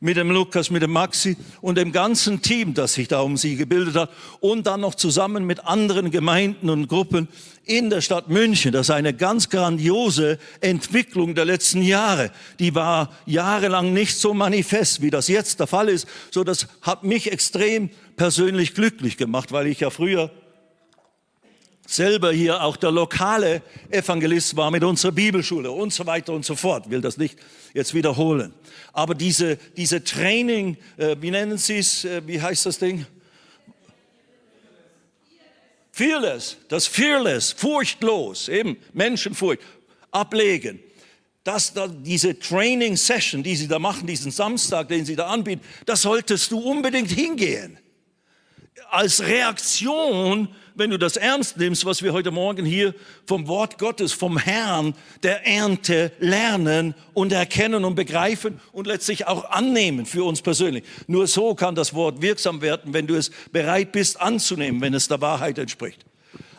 [0.00, 3.56] mit dem Lukas, mit dem Maxi und dem ganzen Team, das sich da um sie
[3.56, 4.10] gebildet hat
[4.40, 7.28] und dann noch zusammen mit anderen Gemeinden und Gruppen
[7.66, 8.72] in der Stadt München.
[8.72, 12.30] Das ist eine ganz grandiose Entwicklung der letzten Jahre.
[12.58, 16.08] Die war jahrelang nicht so manifest, wie das jetzt der Fall ist.
[16.30, 20.30] So, das hat mich extrem persönlich glücklich gemacht, weil ich ja früher
[21.90, 26.54] selber hier auch der lokale Evangelist war mit unserer Bibelschule und so weiter und so
[26.54, 26.88] fort.
[26.88, 27.36] will das nicht
[27.74, 28.54] jetzt wiederholen.
[28.92, 33.06] Aber diese, diese Training, äh, wie nennen Sie es, äh, wie heißt das Ding?
[35.90, 39.60] Fearless, das Fearless, furchtlos, eben Menschenfurcht,
[40.12, 40.80] ablegen.
[41.42, 45.62] Das, da, diese Training Session, die Sie da machen, diesen Samstag, den Sie da anbieten,
[45.86, 47.78] da solltest du unbedingt hingehen.
[48.90, 50.48] Als Reaktion
[50.80, 52.94] wenn du das ernst nimmst, was wir heute Morgen hier
[53.26, 59.50] vom Wort Gottes, vom Herrn der Ernte lernen und erkennen und begreifen und letztlich auch
[59.50, 60.84] annehmen für uns persönlich.
[61.06, 65.06] Nur so kann das Wort wirksam werden, wenn du es bereit bist anzunehmen, wenn es
[65.06, 66.06] der Wahrheit entspricht.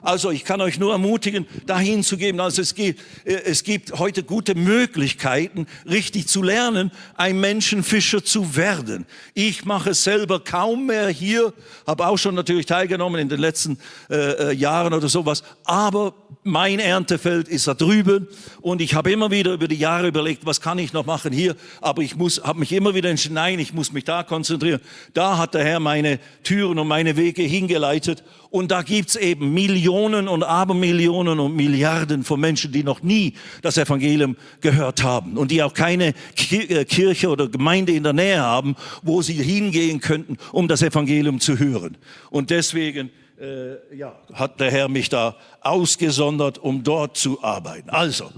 [0.02, 2.40] Also ich kann euch nur ermutigen, dahin zu geben.
[2.40, 8.56] Also es gibt, äh, es gibt heute gute Möglichkeiten, richtig zu lernen, ein Menschenfischer zu
[8.56, 9.06] werden.
[9.36, 11.54] Ich mache es selber kaum mehr hier,
[11.86, 13.78] habe auch schon natürlich teilgenommen in den letzten
[14.10, 15.44] äh, äh, Jahren oder sowas.
[15.66, 18.28] Aber mein Erntefeld ist da drüben
[18.62, 21.56] und ich habe immer wieder über die Jahre überlegt, was kann ich noch machen hier.
[21.80, 24.82] Aber ich muss, habe mich immer wieder entschieden, nein, ich muss mich da konzentrieren.
[25.14, 30.28] Da hat der Herr meine Türen und meine Wege hingeleitet und da gibt's eben Millionen
[30.28, 35.64] und Abermillionen und Milliarden von Menschen, die noch nie das Evangelium gehört haben und die
[35.64, 36.14] auch keine
[36.52, 41.40] äh, Kirche oder Gemeinde in der Nähe haben, wo sie hingehen könnten, um das Evangelium
[41.40, 41.98] zu hören.
[42.30, 43.10] Und deswegen
[43.40, 47.90] äh, ja, hat der Herr mich da ausgesondert, um dort zu arbeiten.
[47.90, 48.30] Also,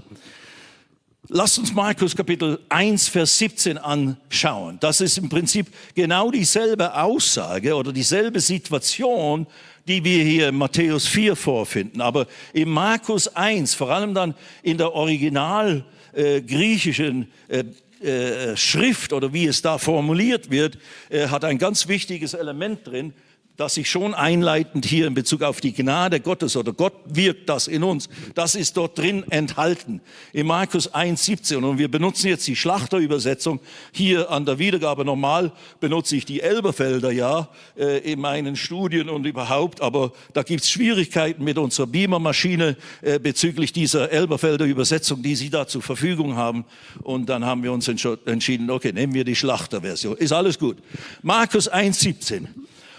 [1.28, 4.76] Lasst uns Markus Kapitel 1, Vers 17 anschauen.
[4.80, 9.46] Das ist im Prinzip genau dieselbe Aussage oder dieselbe Situation,
[9.86, 12.00] die wir hier in Matthäus 4 vorfinden.
[12.00, 17.64] Aber in Markus 1, vor allem dann in der original äh, griechischen äh,
[18.04, 23.14] äh, Schrift oder wie es da formuliert wird, äh, hat ein ganz wichtiges Element drin,
[23.56, 27.68] dass ich schon einleitend hier in Bezug auf die Gnade Gottes oder Gott wirkt das
[27.68, 30.00] in uns, das ist dort drin enthalten.
[30.32, 33.60] In Markus 1, 17 und wir benutzen jetzt die Schlachterübersetzung.
[33.92, 39.24] Hier an der Wiedergabe normal benutze ich die Elberfelder ja äh, in meinen Studien und
[39.24, 45.50] überhaupt, aber da gibt's Schwierigkeiten mit unserer Beamer-Maschine äh, bezüglich dieser Elberfelder Übersetzung, die Sie
[45.50, 46.64] da zur Verfügung haben.
[47.02, 50.16] Und dann haben wir uns entschieden, okay, nehmen wir die Schlachterversion.
[50.16, 50.78] Ist alles gut.
[51.22, 52.48] Markus 1, 17.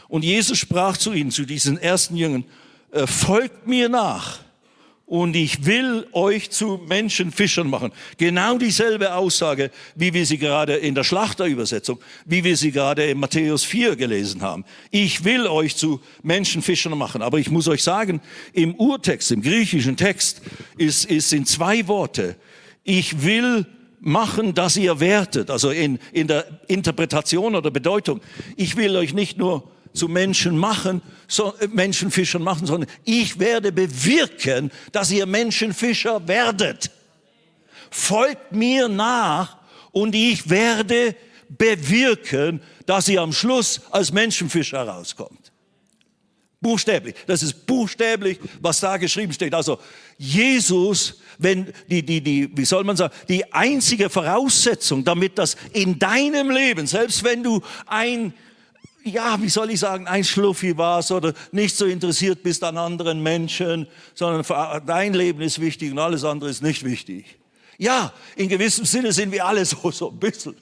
[0.08, 2.46] Und Jesus sprach zu ihnen, zu diesen ersten Jüngern,
[2.92, 4.40] äh, folgt mir nach
[5.06, 7.92] und ich will euch zu Menschenfischern machen.
[8.18, 13.20] Genau dieselbe Aussage, wie wir sie gerade in der Schlachterübersetzung, wie wir sie gerade in
[13.20, 14.66] Matthäus 4 gelesen haben.
[14.90, 17.22] Ich will euch zu Menschenfischern machen.
[17.22, 18.20] Aber ich muss euch sagen,
[18.54, 20.42] im Urtext, im griechischen Text,
[20.78, 22.36] ist, ist in zwei Worte.
[22.84, 23.68] Ich will
[24.00, 28.22] machen, dass ihr wertet, also in, in der Interpretation oder Bedeutung.
[28.56, 33.72] Ich will euch nicht nur zu Menschen machen, so, äh, Menschenfischern machen, sondern ich werde
[33.72, 36.92] bewirken, dass ihr Menschenfischer werdet.
[37.90, 39.58] Folgt mir nach
[39.92, 41.16] und ich werde
[41.50, 45.52] bewirken, dass ihr am Schluss als Menschenfischer rauskommt.
[46.62, 47.16] Buchstäblich.
[47.28, 49.54] Das ist buchstäblich, was da geschrieben steht.
[49.54, 49.78] Also
[50.18, 56.00] Jesus, wenn die, die, die, wie soll man sagen, die einzige Voraussetzung, damit das in
[56.00, 58.34] deinem Leben, selbst wenn du ein
[59.06, 63.22] ja, wie soll ich sagen, ein Schluffi warst oder nicht so interessiert bist an anderen
[63.22, 67.38] Menschen, sondern dein Leben ist wichtig und alles andere ist nicht wichtig.
[67.78, 70.56] Ja, in gewissem Sinne sind wir alle so, so ein bisschen.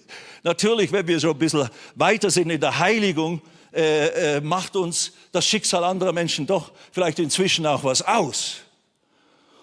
[0.44, 5.14] Natürlich, wenn wir so ein bisschen weiter sind in der Heiligung, äh, äh, macht uns
[5.32, 8.58] das Schicksal anderer Menschen doch vielleicht inzwischen auch was aus.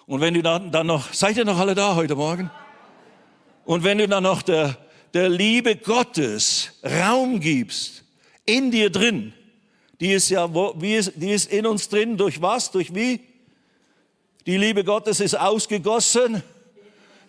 [0.07, 2.49] Und wenn du dann, dann noch, seid ihr noch alle da heute Morgen?
[3.63, 4.75] Und wenn du dann noch der,
[5.13, 8.01] der Liebe Gottes Raum gibst,
[8.45, 9.33] in dir drin.
[9.99, 12.17] Die ist ja, wo, ist, die ist in uns drin.
[12.17, 12.71] Durch was?
[12.71, 13.19] Durch wie?
[14.45, 16.41] Die Liebe Gottes ist ausgegossen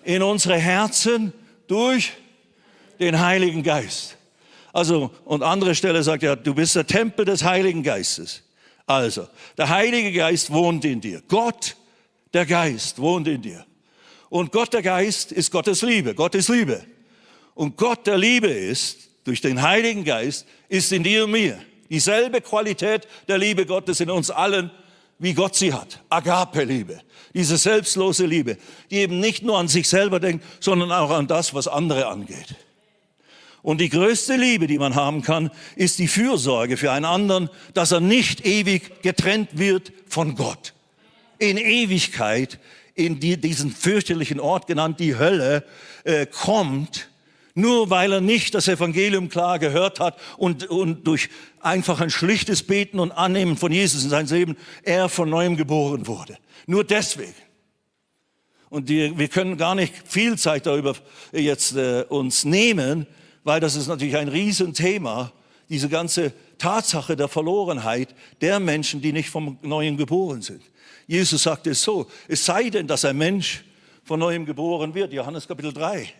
[0.04, 1.32] in unsere Herzen
[1.66, 2.12] durch
[2.98, 4.16] den Heiligen Geist.
[4.72, 8.42] Also, und andere Stelle sagt ja, du bist der Tempel des Heiligen Geistes.
[8.86, 11.22] Also, der Heilige Geist wohnt in dir.
[11.28, 11.76] Gott,
[12.32, 13.66] der Geist, wohnt in dir.
[14.30, 16.14] Und Gott, der Geist, ist Gottes Liebe.
[16.14, 16.82] Gott ist Liebe.
[17.54, 21.58] Und Gott, der Liebe ist, durch den Heiligen Geist ist in dir und mir
[21.90, 24.70] dieselbe Qualität der Liebe Gottes in uns allen,
[25.18, 26.02] wie Gott sie hat.
[26.08, 26.98] Agape-Liebe.
[27.34, 28.56] Diese selbstlose Liebe,
[28.90, 32.54] die eben nicht nur an sich selber denkt, sondern auch an das, was andere angeht.
[33.60, 37.92] Und die größte Liebe, die man haben kann, ist die Fürsorge für einen anderen, dass
[37.92, 40.72] er nicht ewig getrennt wird von Gott.
[41.38, 42.58] In Ewigkeit,
[42.94, 45.64] in die, diesen fürchterlichen Ort genannt, die Hölle,
[46.04, 47.08] äh, kommt
[47.54, 51.28] nur weil er nicht das Evangelium klar gehört hat und, und durch
[51.60, 56.06] einfach ein schlichtes Beten und Annehmen von Jesus in sein Leben er von neuem geboren
[56.06, 56.38] wurde.
[56.66, 57.34] Nur deswegen.
[58.70, 60.96] Und die, wir können gar nicht viel Zeit darüber
[61.32, 63.06] jetzt äh, uns nehmen,
[63.44, 65.32] weil das ist natürlich ein Riesenthema,
[65.68, 70.62] diese ganze Tatsache der Verlorenheit der Menschen, die nicht vom Neuen geboren sind.
[71.06, 73.64] Jesus sagte es so, es sei denn, dass ein Mensch
[74.04, 76.14] von Neuem geboren wird, Johannes Kapitel 3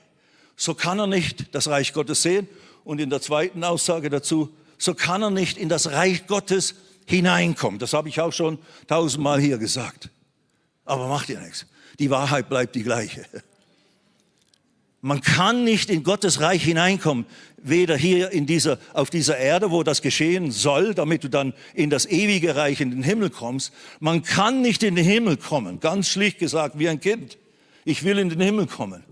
[0.57, 2.49] so kann er nicht das Reich Gottes sehen.
[2.85, 6.75] Und in der zweiten Aussage dazu, so kann er nicht in das Reich Gottes
[7.07, 7.79] hineinkommen.
[7.79, 10.11] Das habe ich auch schon tausendmal hier gesagt.
[10.85, 11.67] Aber macht ja nichts.
[11.99, 13.25] Die Wahrheit bleibt die gleiche.
[15.05, 19.83] Man kann nicht in Gottes Reich hineinkommen, weder hier in dieser, auf dieser Erde, wo
[19.83, 23.73] das geschehen soll, damit du dann in das ewige Reich, in den Himmel kommst.
[23.99, 27.37] Man kann nicht in den Himmel kommen, ganz schlicht gesagt, wie ein Kind.
[27.85, 29.03] Ich will in den Himmel kommen.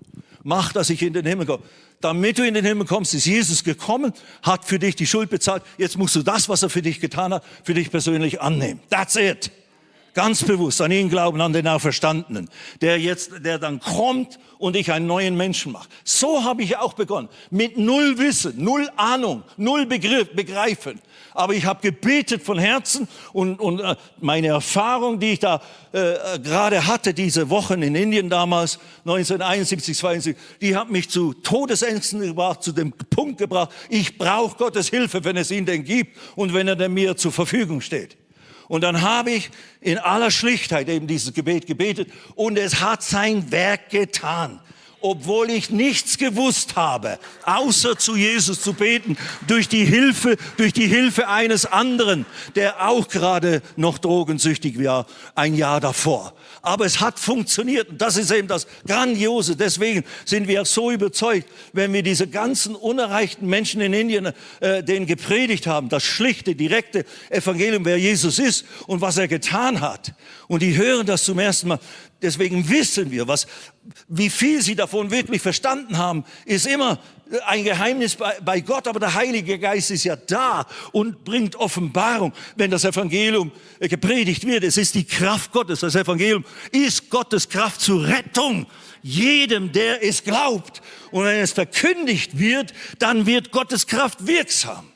[0.43, 1.63] Mach, dass ich in den Himmel komme.
[2.01, 5.63] Damit du in den Himmel kommst, ist Jesus gekommen, hat für dich die Schuld bezahlt.
[5.77, 8.81] Jetzt musst du das, was er für dich getan hat, für dich persönlich annehmen.
[8.89, 9.51] That's it.
[10.15, 12.49] Ganz bewusst an ihn glauben, an den Auferstandenen,
[12.81, 15.89] der jetzt, der dann kommt und ich einen neuen Menschen mache.
[16.05, 17.29] So habe ich auch begonnen.
[17.51, 21.01] Mit null Wissen, null Ahnung, null Begriff, Begreifen.
[21.33, 26.39] Aber ich habe gebetet von Herzen und, und äh, meine Erfahrung, die ich da äh,
[26.41, 32.63] gerade hatte, diese Wochen in Indien damals, 1971, 72, die hat mich zu Todesängsten gebracht,
[32.63, 36.69] zu dem Punkt gebracht, ich brauche Gottes Hilfe, wenn es ihn denn gibt und wenn
[36.69, 38.17] er mir zur Verfügung steht.
[38.71, 43.51] Und dann habe ich in aller Schlichtheit eben dieses Gebet gebetet und es hat sein
[43.51, 44.61] Werk getan
[45.01, 50.87] obwohl ich nichts gewusst habe, außer zu Jesus zu beten, durch die Hilfe, durch die
[50.87, 56.35] Hilfe eines anderen, der auch gerade noch drogensüchtig war, ein Jahr davor.
[56.63, 59.57] Aber es hat funktioniert und das ist eben das Grandiose.
[59.57, 65.07] Deswegen sind wir so überzeugt, wenn wir diese ganzen unerreichten Menschen in Indien, äh, denen
[65.07, 70.13] gepredigt haben, das schlichte, direkte Evangelium, wer Jesus ist und was er getan hat.
[70.49, 71.79] Und die hören das zum ersten Mal.
[72.23, 73.47] Deswegen wissen wir, was,
[74.09, 76.99] wie viel sie davon wirklich verstanden haben, ist immer
[77.47, 82.33] ein Geheimnis bei, bei Gott, aber der Heilige Geist ist ja da und bringt Offenbarung,
[82.57, 84.65] wenn das Evangelium gepredigt wird.
[84.65, 85.81] Es ist die Kraft Gottes.
[85.81, 88.67] Das Evangelium ist Gottes Kraft zur Rettung
[89.03, 90.83] jedem, der es glaubt.
[91.11, 94.87] Und wenn es verkündigt wird, dann wird Gottes Kraft wirksam.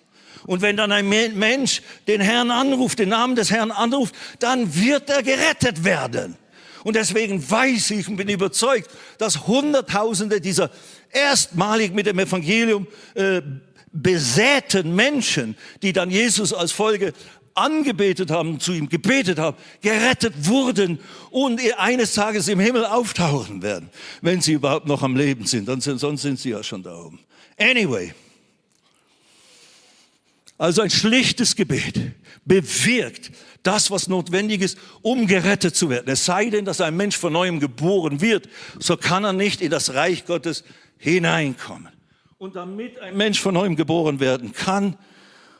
[0.46, 5.08] Und wenn dann ein Mensch den Herrn anruft, den Namen des Herrn anruft, dann wird
[5.08, 6.36] er gerettet werden.
[6.84, 10.70] Und deswegen weiß ich und bin überzeugt, dass Hunderttausende dieser
[11.10, 13.42] erstmalig mit dem Evangelium äh,
[13.90, 17.12] besäten Menschen, die dann Jesus als Folge
[17.54, 20.98] angebetet haben, zu ihm gebetet haben, gerettet wurden
[21.30, 25.68] und eines Tages im Himmel auftauchen werden, wenn sie überhaupt noch am Leben sind.
[25.68, 27.20] Dann sind sonst sind sie ja schon da oben.
[27.58, 28.12] Anyway.
[30.58, 32.12] Also ein schlichtes Gebet
[32.44, 33.30] bewirkt
[33.64, 36.08] das, was notwendig ist, um gerettet zu werden.
[36.08, 38.48] Es sei denn, dass ein Mensch von neuem geboren wird,
[38.78, 40.64] so kann er nicht in das Reich Gottes
[40.98, 41.92] hineinkommen.
[42.38, 44.96] Und damit ein Mensch von neuem geboren werden kann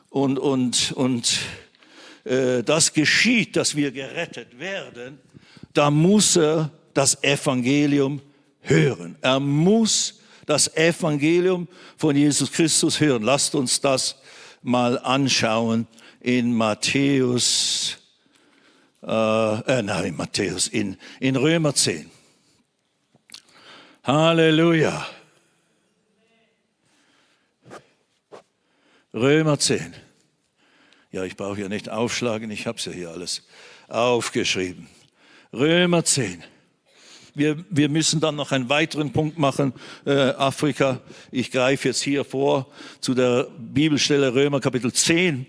[0.09, 1.39] und, und, und
[2.23, 5.19] äh, das geschieht, dass wir gerettet werden,
[5.73, 8.21] da muss er das Evangelium
[8.61, 9.17] hören.
[9.21, 13.23] Er muss das Evangelium von Jesus Christus hören.
[13.23, 14.15] Lasst uns das
[14.61, 15.87] mal anschauen
[16.25, 17.97] in Matthäus,
[19.03, 22.09] äh, äh, nein, Matthäus, in, in Römer 10.
[24.03, 25.05] Halleluja.
[29.13, 29.93] Römer 10.
[31.11, 33.43] Ja, ich brauche ja nicht aufschlagen, ich habe es ja hier alles
[33.87, 34.89] aufgeschrieben.
[35.53, 36.43] Römer 10.
[37.35, 39.73] Wir, wir müssen dann noch einen weiteren Punkt machen,
[40.07, 41.01] äh, Afrika.
[41.29, 42.65] Ich greife jetzt hier vor
[42.99, 45.45] zu der Bibelstelle Römer Kapitel 10.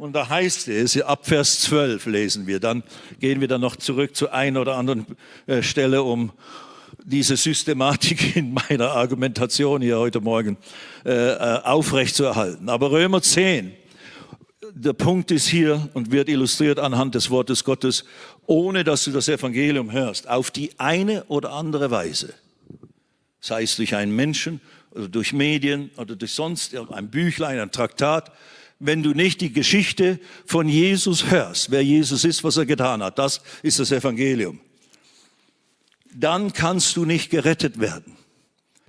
[0.00, 2.82] Und da heißt es, ab Vers 12 lesen wir, dann
[3.18, 5.04] gehen wir dann noch zurück zu einer oder anderen
[5.46, 6.32] äh, Stelle, um
[7.04, 10.56] diese Systematik in meiner Argumentation hier heute Morgen
[11.04, 12.70] äh, äh aufrechtzuerhalten.
[12.70, 13.72] Aber Römer 10,
[14.72, 18.06] der Punkt ist hier und wird illustriert anhand des Wortes Gottes,
[18.46, 22.32] ohne dass du das Evangelium hörst, auf die eine oder andere Weise,
[23.38, 28.32] sei es durch einen Menschen oder durch Medien oder durch sonst ein Büchlein, ein Traktat,
[28.80, 33.18] wenn du nicht die Geschichte von Jesus hörst, wer Jesus ist, was er getan hat.
[33.18, 34.58] Das ist das Evangelium.
[36.12, 38.16] Dann kannst du nicht gerettet werden.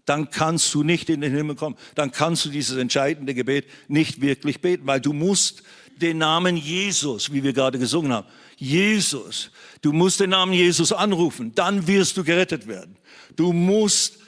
[0.05, 1.75] Dann kannst du nicht in den Himmel kommen.
[1.93, 5.61] Dann kannst du dieses entscheidende Gebet nicht wirklich beten, weil du musst
[5.97, 8.27] den Namen Jesus, wie wir gerade gesungen haben,
[8.57, 9.51] Jesus,
[9.81, 12.97] du musst den Namen Jesus anrufen, dann wirst du gerettet werden.
[13.35, 14.19] Du musst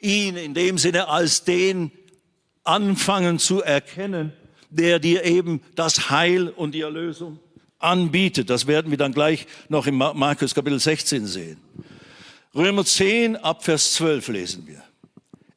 [0.00, 1.92] ihn in dem Sinne als den
[2.64, 4.32] anfangen zu erkennen,
[4.72, 7.38] der dir eben das Heil und die Erlösung
[7.78, 8.48] anbietet.
[8.50, 11.58] Das werden wir dann gleich noch im Markus Kapitel 16 sehen.
[12.54, 14.82] Römer 10 ab Vers 12 lesen wir.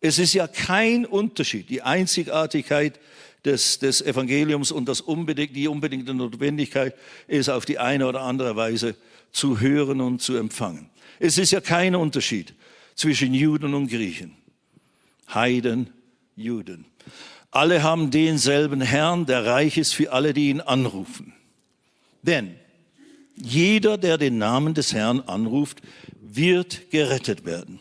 [0.01, 2.99] Es ist ja kein Unterschied, die Einzigartigkeit
[3.43, 6.95] des, des Evangeliums und das unbedingt, die unbedingte Notwendigkeit
[7.27, 8.95] ist auf die eine oder andere Weise
[9.31, 10.89] zu hören und zu empfangen.
[11.19, 12.53] Es ist ja kein Unterschied
[12.95, 14.35] zwischen Juden und Griechen,
[15.33, 15.89] Heiden,
[16.35, 16.85] Juden.
[17.55, 21.31] Alle haben denselben Herrn, der reich ist für alle, die ihn anrufen.
[22.21, 22.53] Denn
[23.37, 25.81] jeder, der den Namen des Herrn anruft,
[26.19, 27.79] wird gerettet werden.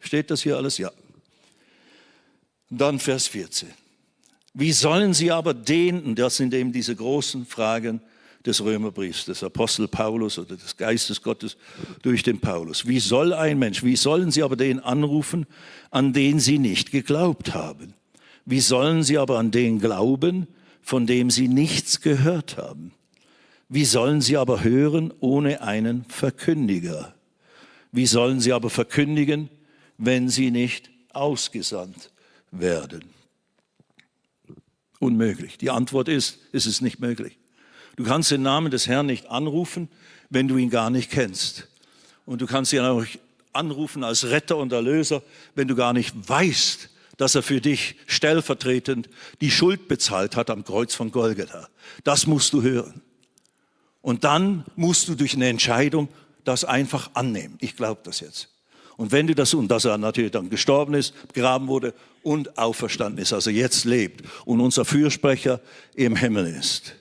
[0.00, 0.78] Steht das hier alles?
[0.78, 0.90] Ja.
[2.70, 3.68] Dann Vers 14.
[4.54, 8.00] Wie sollen sie aber den, das sind eben diese großen Fragen
[8.46, 11.58] des Römerbriefs, des Apostel Paulus oder des Geistes Gottes
[12.00, 12.86] durch den Paulus.
[12.88, 15.46] Wie soll ein Mensch, wie sollen sie aber den anrufen,
[15.90, 17.92] an den sie nicht geglaubt haben?
[18.46, 20.46] Wie sollen sie aber an den glauben,
[20.82, 22.92] von dem sie nichts gehört haben?
[23.68, 27.14] Wie sollen sie aber hören ohne einen Verkündiger?
[27.90, 29.48] Wie sollen sie aber verkündigen,
[29.96, 32.10] wenn sie nicht ausgesandt
[32.50, 33.04] werden?
[34.98, 35.58] Unmöglich.
[35.58, 37.38] Die Antwort ist, es ist nicht möglich.
[37.96, 39.88] Du kannst den Namen des Herrn nicht anrufen,
[40.28, 41.68] wenn du ihn gar nicht kennst.
[42.26, 43.04] Und du kannst ihn auch
[43.52, 45.22] anrufen als Retter und Erlöser,
[45.54, 49.08] wenn du gar nicht weißt, dass er für dich stellvertretend
[49.40, 51.68] die Schuld bezahlt hat am Kreuz von Golgatha.
[52.02, 53.02] Das musst du hören.
[54.00, 56.08] Und dann musst du durch eine Entscheidung
[56.44, 57.56] das einfach annehmen.
[57.60, 58.50] Ich glaube das jetzt.
[58.96, 63.20] Und wenn du das, und dass er natürlich dann gestorben ist, begraben wurde und auferstanden
[63.20, 65.60] ist, also jetzt lebt und unser Fürsprecher
[65.94, 66.94] im Himmel ist.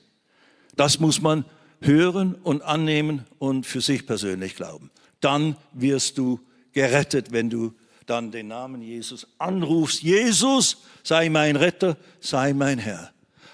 [0.76, 1.46] Das muss man
[1.82, 4.90] hören und annehmen und für sich persönlich glauben.
[5.20, 6.40] Dann wirst du
[6.72, 7.74] gerettet, wenn du
[8.06, 10.02] dann den Namen Jesus anrufst.
[10.02, 13.12] Jesus sei mein Retter, sei mein Herr.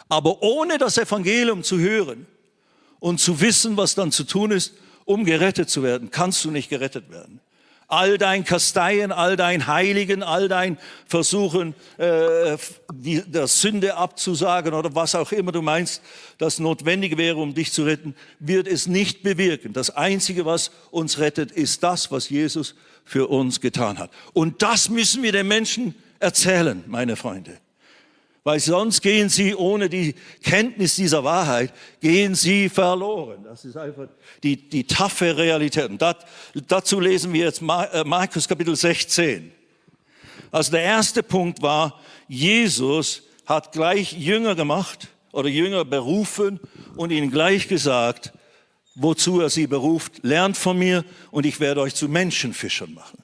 [0.07, 2.25] Aber ohne das Evangelium zu hören
[2.99, 4.73] und zu wissen, was dann zu tun ist,
[5.05, 7.41] um gerettet zu werden, kannst du nicht gerettet werden
[7.89, 12.57] all dein Kasteien, all dein Heiligen, all dein Versuchen, äh,
[12.93, 16.01] die, der Sünde abzusagen oder was auch immer du meinst,
[16.37, 19.73] das notwendig wäre, um dich zu retten, wird es nicht bewirken.
[19.73, 24.11] Das Einzige, was uns rettet, ist das, was Jesus für uns getan hat.
[24.33, 27.57] Und das müssen wir den Menschen erzählen, meine Freunde
[28.43, 33.43] weil sonst gehen sie ohne die Kenntnis dieser Wahrheit, gehen sie verloren.
[33.43, 34.07] Das ist einfach
[34.43, 35.89] die, die taffe Realität.
[35.89, 36.25] Und dat,
[36.67, 39.51] dazu lesen wir jetzt äh, Markus Kapitel 16.
[40.51, 46.59] Also der erste Punkt war, Jesus hat gleich Jünger gemacht oder Jünger berufen
[46.95, 48.31] und ihnen gleich gesagt,
[48.95, 53.18] wozu er sie beruft, lernt von mir und ich werde euch zu Menschenfischern machen.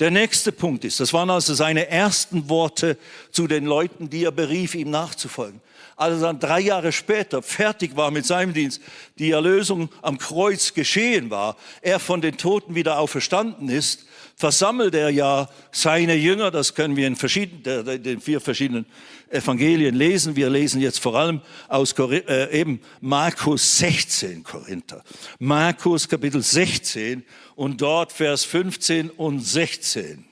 [0.00, 2.96] Der nächste Punkt ist, das waren also seine ersten Worte
[3.30, 5.60] zu den Leuten, die er berief, ihm nachzufolgen.
[5.96, 8.80] Als er dann drei Jahre später fertig war mit seinem Dienst,
[9.18, 14.06] die Erlösung am Kreuz geschehen war, er von den Toten wieder auferstanden ist,
[14.42, 18.86] versammelt er ja seine Jünger, das können wir in verschiedenen, den vier verschiedenen
[19.30, 20.34] Evangelien lesen.
[20.34, 25.04] Wir lesen jetzt vor allem aus äh, eben Markus 16 Korinther.
[25.38, 27.24] Markus Kapitel 16
[27.54, 30.24] und dort Vers 15 und 16.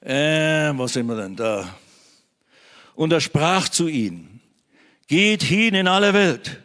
[0.00, 1.76] Äh, was sind wir denn da?
[2.94, 4.40] Und er sprach zu ihnen,
[5.08, 6.62] geht hin in alle Welt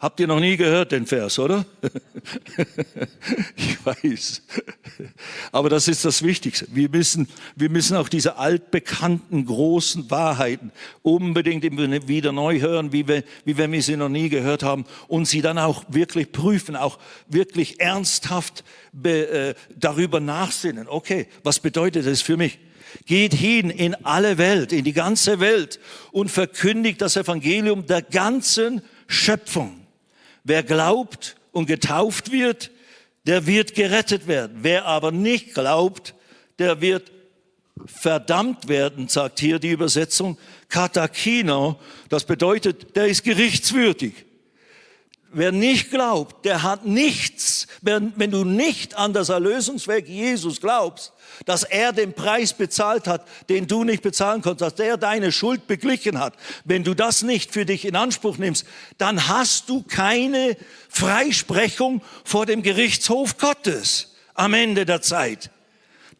[0.00, 1.66] Habt ihr noch nie gehört den Vers, oder?
[3.56, 4.40] ich weiß.
[5.52, 6.66] Aber das ist das Wichtigste.
[6.70, 10.72] Wir müssen, wir müssen auch diese altbekannten großen Wahrheiten
[11.02, 11.64] unbedingt
[12.08, 15.42] wieder neu hören, wie, wir, wie wenn wir sie noch nie gehört haben und sie
[15.42, 16.98] dann auch wirklich prüfen, auch
[17.28, 20.88] wirklich ernsthaft be, äh, darüber nachsinnen.
[20.88, 22.58] Okay, was bedeutet das für mich?
[23.04, 25.78] Geht hin in alle Welt, in die ganze Welt
[26.10, 29.79] und verkündigt das Evangelium der ganzen Schöpfung.
[30.44, 32.70] Wer glaubt und getauft wird,
[33.26, 34.58] der wird gerettet werden.
[34.62, 36.14] Wer aber nicht glaubt,
[36.58, 37.12] der wird
[37.86, 40.38] verdammt werden, sagt hier die Übersetzung
[40.68, 41.78] Katakino.
[42.08, 44.26] Das bedeutet, der ist gerichtswürdig.
[45.32, 47.68] Wer nicht glaubt, der hat nichts.
[47.82, 51.12] Wenn, wenn du nicht an das Erlösungswerk Jesus glaubst,
[51.46, 55.68] dass er den Preis bezahlt hat, den du nicht bezahlen konntest, dass er deine Schuld
[55.68, 58.66] beglichen hat, wenn du das nicht für dich in Anspruch nimmst,
[58.98, 60.56] dann hast du keine
[60.88, 65.50] Freisprechung vor dem Gerichtshof Gottes am Ende der Zeit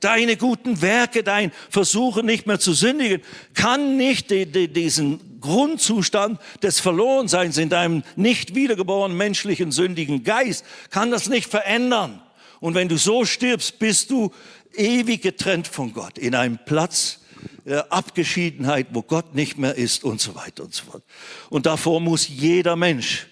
[0.00, 3.22] deine guten Werke, dein Versuchen nicht mehr zu sündigen,
[3.54, 10.64] kann nicht die, die, diesen Grundzustand des Verlorenseins in deinem nicht wiedergeborenen menschlichen sündigen Geist,
[10.90, 12.22] kann das nicht verändern.
[12.60, 14.32] Und wenn du so stirbst, bist du
[14.74, 17.20] ewig getrennt von Gott in einem Platz
[17.64, 21.02] der Abgeschiedenheit, wo Gott nicht mehr ist und so weiter und so fort.
[21.48, 23.26] Und davor muss jeder Mensch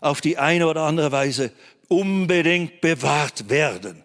[0.00, 1.52] auf die eine oder andere Weise
[1.88, 4.04] unbedingt bewahrt werden.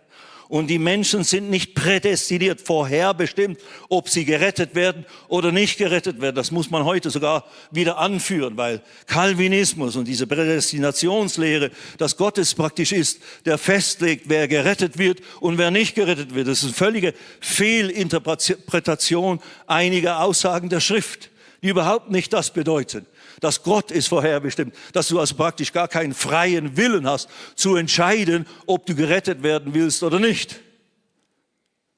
[0.56, 6.38] Und die Menschen sind nicht prädestiniert, vorherbestimmt, ob sie gerettet werden oder nicht gerettet werden.
[6.38, 12.54] Das muss man heute sogar wieder anführen, weil Calvinismus und diese Prädestinationslehre, dass Gott es
[12.54, 16.48] praktisch ist, der festlegt, wer gerettet wird und wer nicht gerettet wird.
[16.48, 21.32] Das ist eine völlige Fehlinterpretation einiger Aussagen der Schrift,
[21.64, 23.06] die überhaupt nicht das bedeuten
[23.40, 28.46] dass Gott ist vorherbestimmt, dass du also praktisch gar keinen freien Willen hast, zu entscheiden,
[28.66, 30.60] ob du gerettet werden willst oder nicht.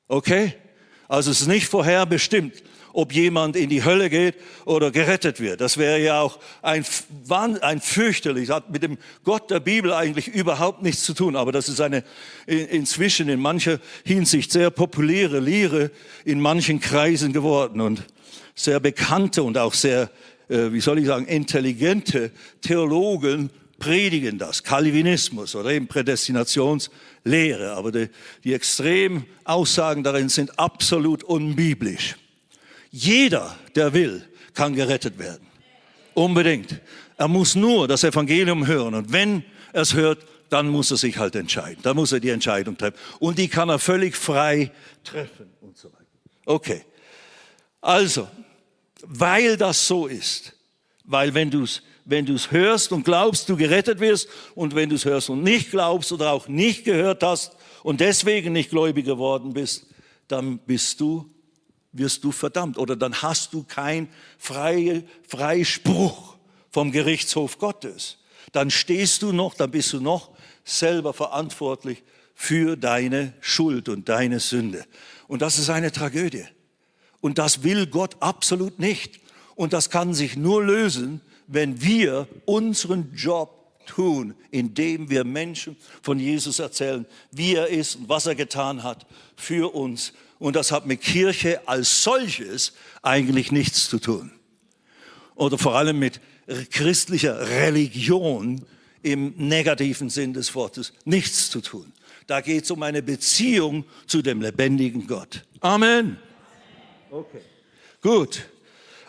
[0.07, 0.53] Okay?
[1.07, 2.63] Also es ist nicht vorherbestimmt,
[2.97, 4.35] ob jemand in die Hölle geht
[4.65, 5.61] oder gerettet wird.
[5.61, 6.83] Das wäre ja auch ein,
[7.61, 11.35] ein fürchterlich, hat mit dem Gott der Bibel eigentlich überhaupt nichts zu tun.
[11.35, 12.03] Aber das ist eine
[12.47, 15.91] inzwischen in mancher Hinsicht sehr populäre Lehre
[16.25, 18.03] in manchen Kreisen geworden und
[18.55, 20.09] sehr bekannte und auch sehr,
[20.47, 22.31] wie soll ich sagen, intelligente
[22.61, 27.73] Theologen predigen das, Calvinismus oder eben Prädestinationslehre.
[27.73, 28.09] Aber die,
[28.43, 32.15] die extremen Aussagen darin sind absolut unbiblisch.
[32.91, 34.23] Jeder, der will,
[34.53, 35.45] kann gerettet werden.
[36.13, 36.81] Unbedingt.
[37.17, 38.95] Er muss nur das Evangelium hören.
[38.95, 39.43] Und wenn
[39.73, 41.79] er es hört, dann muss er sich halt entscheiden.
[41.83, 42.97] Dann muss er die Entscheidung treffen.
[43.19, 44.71] Und die kann er völlig frei
[45.03, 46.05] treffen und so weiter.
[46.45, 46.81] Okay.
[47.81, 48.27] Also,
[49.07, 50.53] weil das so ist,
[51.03, 54.87] weil wenn du es wenn du es hörst und glaubst, du gerettet wirst und wenn
[54.87, 59.05] du es hörst und nicht glaubst oder auch nicht gehört hast und deswegen nicht gläubig
[59.05, 59.87] geworden bist,
[60.29, 61.29] dann bist du,
[61.91, 66.37] wirst du verdammt oder dann hast du kein freie, Freispruch
[66.71, 68.19] vom Gerichtshof Gottes.
[68.53, 70.31] Dann stehst du noch, dann bist du noch
[70.63, 72.03] selber verantwortlich
[72.35, 74.85] für deine Schuld und deine Sünde.
[75.27, 76.45] Und das ist eine Tragödie.
[77.27, 79.19] Und das will Gott absolut nicht.
[79.55, 86.19] Und das kann sich nur lösen, wenn wir unseren Job tun, indem wir Menschen von
[86.19, 89.05] Jesus erzählen, wie er ist und was er getan hat
[89.35, 90.13] für uns.
[90.39, 92.71] Und das hat mit Kirche als solches
[93.01, 94.31] eigentlich nichts zu tun.
[95.35, 96.21] Oder vor allem mit
[96.71, 98.65] christlicher Religion
[99.03, 101.91] im negativen Sinn des Wortes nichts zu tun.
[102.25, 105.43] Da geht es um eine Beziehung zu dem lebendigen Gott.
[105.59, 106.19] Amen.
[107.11, 107.41] Okay.
[108.01, 108.47] Gut.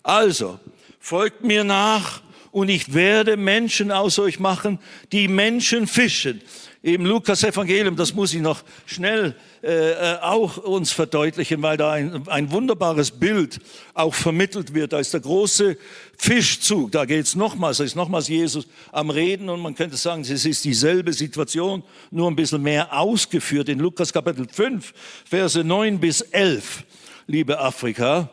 [0.02, 0.58] Also,
[1.00, 4.78] folgt mir nach und ich werde Menschen aus euch machen,
[5.12, 6.40] die Menschen fischen.
[6.80, 11.90] Im Lukas Evangelium, das muss ich noch schnell äh, äh, auch uns verdeutlichen, weil da
[11.90, 13.58] ein, ein wunderbares Bild
[13.94, 14.92] auch vermittelt wird.
[14.92, 15.76] Da ist der große
[16.16, 20.44] Fischzug, da geht's nochmals, da ist nochmals Jesus am Reden und man könnte sagen, es
[20.44, 21.82] ist dieselbe Situation,
[22.12, 23.68] nur ein bisschen mehr ausgeführt.
[23.68, 24.94] In Lukas Kapitel 5,
[25.28, 26.84] Verse 9 bis 11,
[27.28, 28.30] liebe Afrika,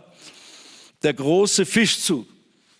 [1.03, 2.25] der große Fischzug.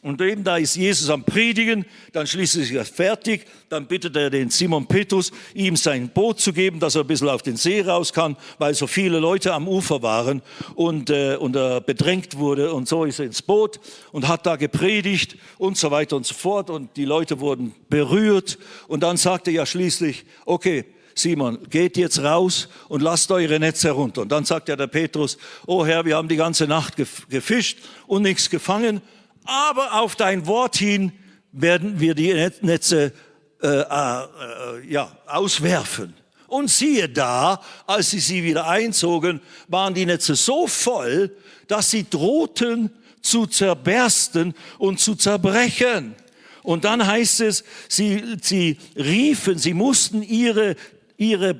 [0.01, 4.29] Und eben da ist Jesus am Predigen, dann schließlich ist er fertig, dann bittet er
[4.29, 7.81] den Simon Petrus, ihm sein Boot zu geben, dass er ein bisschen auf den See
[7.81, 10.41] raus kann, weil so viele Leute am Ufer waren
[10.75, 12.71] und, äh, und er bedrängt wurde.
[12.71, 13.79] Und so ist er ins Boot
[14.11, 16.69] und hat da gepredigt und so weiter und so fort.
[16.69, 18.59] Und die Leute wurden berührt.
[18.87, 20.85] Und dann sagte er ja schließlich, okay,
[21.15, 24.21] Simon, geht jetzt raus und lasst eure Netze herunter.
[24.21, 26.95] Und dann sagt ja der Petrus, oh Herr, wir haben die ganze Nacht
[27.29, 29.01] gefischt und nichts gefangen
[29.45, 31.11] aber auf dein Wort hin
[31.51, 33.13] werden wir die Netze
[33.61, 36.13] äh, äh, äh, ja, auswerfen.
[36.47, 41.35] Und siehe da, als sie sie wieder einzogen, waren die Netze so voll,
[41.67, 42.91] dass sie drohten
[43.21, 46.15] zu zerbersten und zu zerbrechen.
[46.61, 50.75] Und dann heißt es, sie, sie riefen, sie mussten ihre,
[51.17, 51.55] ihre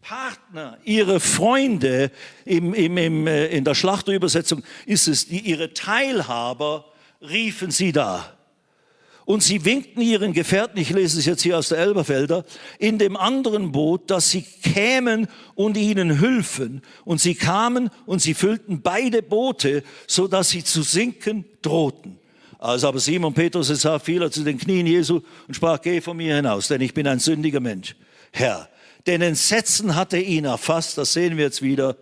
[0.00, 2.10] Partner, ihre Freunde,
[2.44, 6.84] im, im, im, äh, in der Schlachterübersetzung ist es die, ihre Teilhaber,
[7.22, 8.34] riefen sie da.
[9.24, 12.44] Und sie winkten ihren Gefährten, ich lese es jetzt hier aus der Elberfelder,
[12.78, 16.82] in dem anderen Boot, dass sie kämen und ihnen hülfen.
[17.06, 22.18] Und sie kamen und sie füllten beide Boote, so dass sie zu sinken drohten.
[22.58, 26.02] Als aber Simon Petrus es sah, fiel er zu den Knien Jesu und sprach, geh
[26.02, 27.96] von mir hinaus, denn ich bin ein sündiger Mensch.
[28.30, 28.68] Herr,
[29.06, 31.96] denn Entsetzen hatte ihn erfasst, das sehen wir jetzt wieder,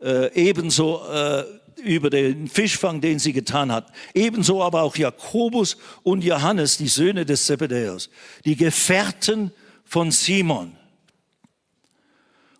[0.00, 1.44] äh, ebenso äh,
[1.82, 3.92] über den Fischfang, den sie getan hat.
[4.14, 8.10] Ebenso aber auch Jakobus und Johannes, die Söhne des Zebedäus,
[8.44, 9.52] die Gefährten
[9.84, 10.76] von Simon.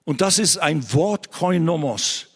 [0.05, 2.27] Und das ist ein Wort Koinomos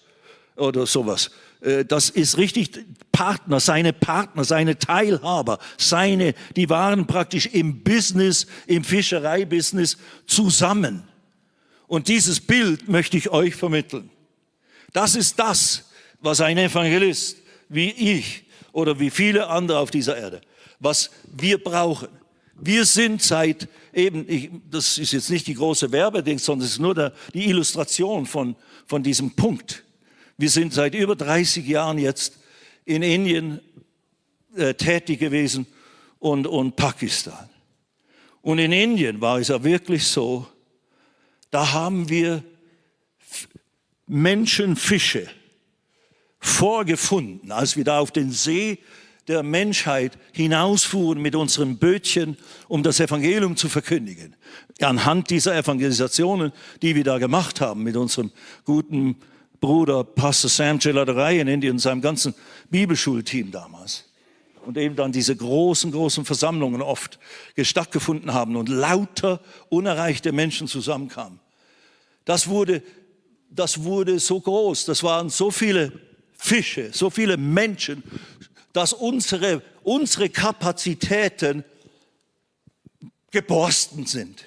[0.56, 1.30] oder sowas.
[1.60, 8.46] Äh, das ist richtig Partner, seine Partner, seine Teilhaber, seine, die waren praktisch im Business,
[8.66, 11.07] im Fischereibusiness zusammen.
[11.88, 14.10] Und dieses Bild möchte ich euch vermitteln.
[14.92, 20.40] Das ist das, was ein Evangelist wie ich oder wie viele andere auf dieser Erde,
[20.78, 22.08] was wir brauchen.
[22.60, 26.80] Wir sind seit eben, ich, das ist jetzt nicht die große Werbeding, sondern es ist
[26.80, 29.84] nur der, die Illustration von, von diesem Punkt.
[30.36, 32.38] Wir sind seit über 30 Jahren jetzt
[32.84, 33.60] in Indien
[34.56, 35.66] äh, tätig gewesen
[36.18, 37.48] und, und Pakistan.
[38.42, 40.46] Und in Indien war es ja wirklich so,
[41.50, 42.42] da haben wir
[44.06, 45.28] Menschenfische
[46.40, 48.78] vorgefunden, als wir da auf den See
[49.28, 52.36] der Menschheit hinausfuhren mit unseren Bötchen,
[52.66, 54.34] um das Evangelium zu verkündigen.
[54.80, 58.32] Anhand dieser Evangelisationen, die wir da gemacht haben mit unserem
[58.64, 59.16] guten
[59.60, 62.34] Bruder Pastor Sam Geladerei in Indien und seinem ganzen
[62.70, 64.07] Bibelschulteam damals.
[64.68, 67.18] Und eben dann diese großen, großen Versammlungen oft
[67.58, 69.40] stattgefunden haben und lauter
[69.70, 71.40] unerreichte Menschen zusammenkamen.
[72.26, 72.82] Das wurde,
[73.48, 75.98] das wurde so groß, das waren so viele
[76.36, 78.02] Fische, so viele Menschen,
[78.74, 81.64] dass unsere, unsere Kapazitäten
[83.30, 84.44] geborsten sind.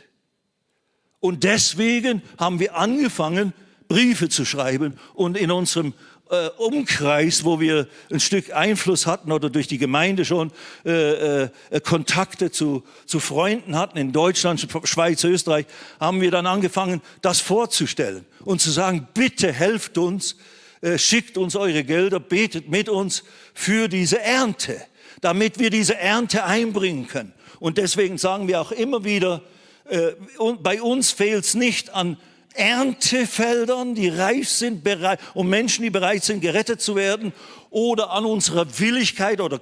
[1.19, 3.53] Und deswegen haben wir angefangen,
[3.87, 5.95] Briefe zu schreiben und in unserem
[6.31, 10.51] äh, Umkreis, wo wir ein Stück Einfluss hatten oder durch die Gemeinde schon
[10.85, 11.49] äh, äh,
[11.83, 15.65] Kontakte zu, zu Freunden hatten in Deutschland, Schweiz, Österreich,
[15.99, 20.37] haben wir dann angefangen, das vorzustellen und zu sagen, bitte helft uns,
[20.79, 23.23] äh, schickt uns eure Gelder, betet mit uns
[23.53, 24.81] für diese Ernte,
[25.19, 27.33] damit wir diese Ernte einbringen können.
[27.59, 29.43] Und deswegen sagen wir auch immer wieder,
[29.89, 30.13] äh,
[30.61, 32.17] bei uns fehlt es nicht an
[32.53, 37.33] Erntefeldern, die reif sind bereit, und Menschen, die bereit sind, gerettet zu werden,
[37.69, 39.59] oder an unserer Willigkeit oder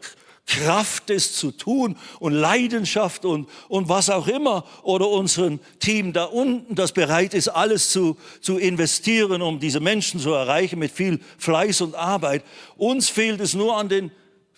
[0.50, 6.24] Kraft, es zu tun und Leidenschaft und, und was auch immer oder unserem Team da
[6.24, 11.20] unten, das bereit ist, alles zu, zu investieren, um diese Menschen zu erreichen mit viel
[11.38, 12.44] Fleiß und Arbeit.
[12.78, 14.12] Uns fehlt es nur an den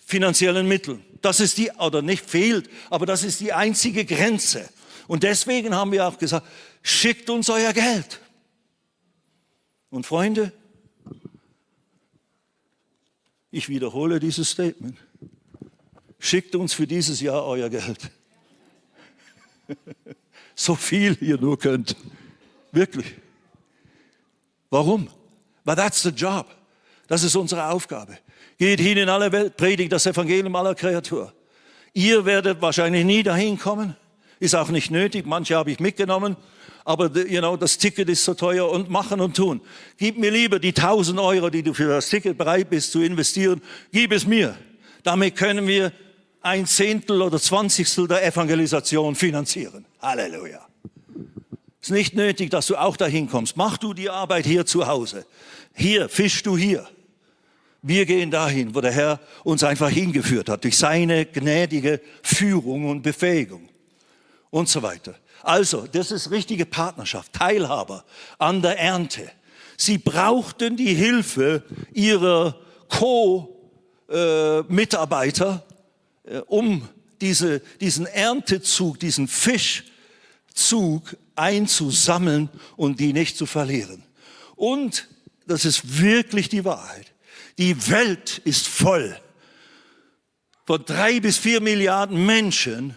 [0.06, 1.04] finanziellen Mitteln.
[1.20, 4.66] Das ist die, oder nicht fehlt, aber das ist die einzige Grenze.
[5.08, 6.46] Und deswegen haben wir auch gesagt,
[6.82, 8.21] schickt uns euer Geld.
[9.92, 10.52] Und Freunde,
[13.50, 14.96] ich wiederhole dieses Statement.
[16.18, 18.10] Schickt uns für dieses Jahr euer Geld.
[20.54, 21.94] so viel ihr nur könnt.
[22.72, 23.14] Wirklich.
[24.70, 25.08] Warum?
[25.64, 26.46] Weil that's the job.
[27.06, 28.16] Das ist unsere Aufgabe.
[28.56, 31.34] Geht hin in alle Welt, predigt das Evangelium aller Kreatur.
[31.92, 33.94] Ihr werdet wahrscheinlich nie dahin kommen.
[34.40, 35.26] Ist auch nicht nötig.
[35.26, 36.38] Manche habe ich mitgenommen.
[36.84, 39.60] Aber you know, das Ticket ist so teuer und machen und tun.
[39.98, 43.62] Gib mir lieber die 1000 Euro, die du für das Ticket bereit bist zu investieren.
[43.92, 44.56] Gib es mir.
[45.02, 45.92] Damit können wir
[46.40, 49.84] ein Zehntel oder Zwanzigstel der Evangelisation finanzieren.
[50.00, 50.66] Halleluja.
[51.80, 53.56] Es ist nicht nötig, dass du auch dahin kommst.
[53.56, 55.24] Mach du die Arbeit hier zu Hause.
[55.74, 56.88] Hier, fisch du hier.
[57.82, 63.02] Wir gehen dahin, wo der Herr uns einfach hingeführt hat, durch seine gnädige Führung und
[63.02, 63.68] Befähigung
[64.52, 65.16] und so weiter.
[65.42, 68.04] Also, das ist richtige Partnerschaft, Teilhaber
[68.38, 69.28] an der Ernte.
[69.76, 72.56] Sie brauchten die Hilfe ihrer
[72.88, 75.66] Co-Mitarbeiter,
[76.24, 76.88] äh, um
[77.20, 84.04] diese, diesen Erntezug, diesen Fischzug einzusammeln und die nicht zu verlieren.
[84.54, 85.08] Und
[85.46, 87.06] das ist wirklich die Wahrheit.
[87.58, 89.18] Die Welt ist voll
[90.64, 92.94] von drei bis vier Milliarden Menschen,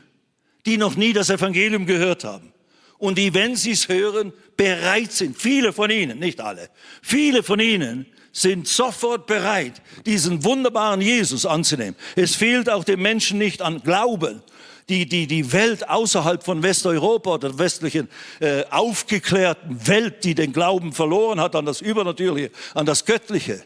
[0.66, 2.52] die noch nie das Evangelium gehört haben.
[2.98, 5.38] Und die, wenn sie es hören, bereit sind.
[5.38, 6.70] Viele von ihnen, nicht alle,
[7.02, 11.96] viele von ihnen sind sofort bereit, diesen wunderbaren Jesus anzunehmen.
[12.18, 14.42] Es fehlt auch den Menschen nicht an Glauben.
[14.88, 18.08] Die, die, die Welt außerhalb von Westeuropa oder der westlichen
[18.40, 23.64] äh, aufgeklärten Welt, die den Glauben verloren hat an das Übernatürliche, an das Göttliche.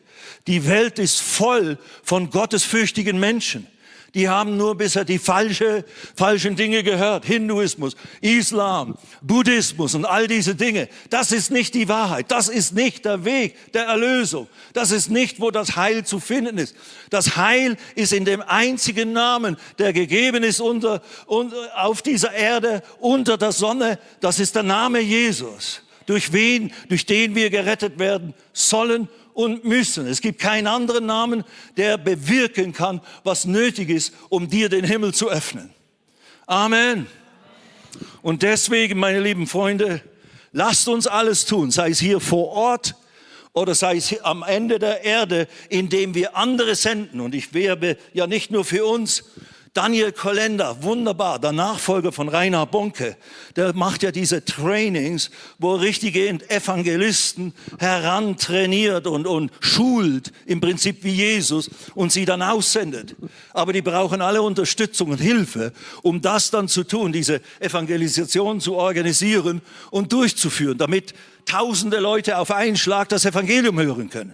[0.47, 3.67] Die Welt ist voll von gottesfürchtigen Menschen.
[4.13, 5.85] Die haben nur bisher die falsche,
[6.15, 7.25] falschen Dinge gehört.
[7.25, 10.89] Hinduismus, Islam, Buddhismus und all diese Dinge.
[11.09, 12.31] Das ist nicht die Wahrheit.
[12.31, 14.47] Das ist nicht der Weg der Erlösung.
[14.73, 16.75] Das ist nicht, wo das Heil zu finden ist.
[17.09, 22.81] Das Heil ist in dem einzigen Namen, der gegeben ist unter, unter, auf dieser Erde,
[22.99, 23.99] unter der Sonne.
[24.21, 25.81] Das ist der Name Jesus.
[26.07, 29.07] Durch wen, durch den wir gerettet werden sollen
[29.39, 30.05] und müssen.
[30.05, 31.45] Es gibt keinen anderen Namen,
[31.77, 35.69] der bewirken kann, was nötig ist, um dir den Himmel zu öffnen.
[36.45, 37.07] Amen.
[38.21, 40.01] Und deswegen, meine lieben Freunde,
[40.51, 42.95] lasst uns alles tun, sei es hier vor Ort
[43.53, 47.21] oder sei es am Ende der Erde, indem wir andere senden.
[47.21, 49.23] Und ich werbe ja nicht nur für uns,
[49.79, 53.15] Daniel Kolender, wunderbar, der Nachfolger von Rainer Bonke,
[53.55, 61.13] der macht ja diese Trainings, wo richtige Evangelisten herantrainiert und, und schult, im Prinzip wie
[61.13, 63.15] Jesus, und sie dann aussendet.
[63.53, 65.71] Aber die brauchen alle Unterstützung und Hilfe,
[66.01, 69.61] um das dann zu tun, diese Evangelisation zu organisieren
[69.91, 71.13] und durchzuführen, damit
[71.45, 74.33] tausende Leute auf einen Schlag das Evangelium hören können.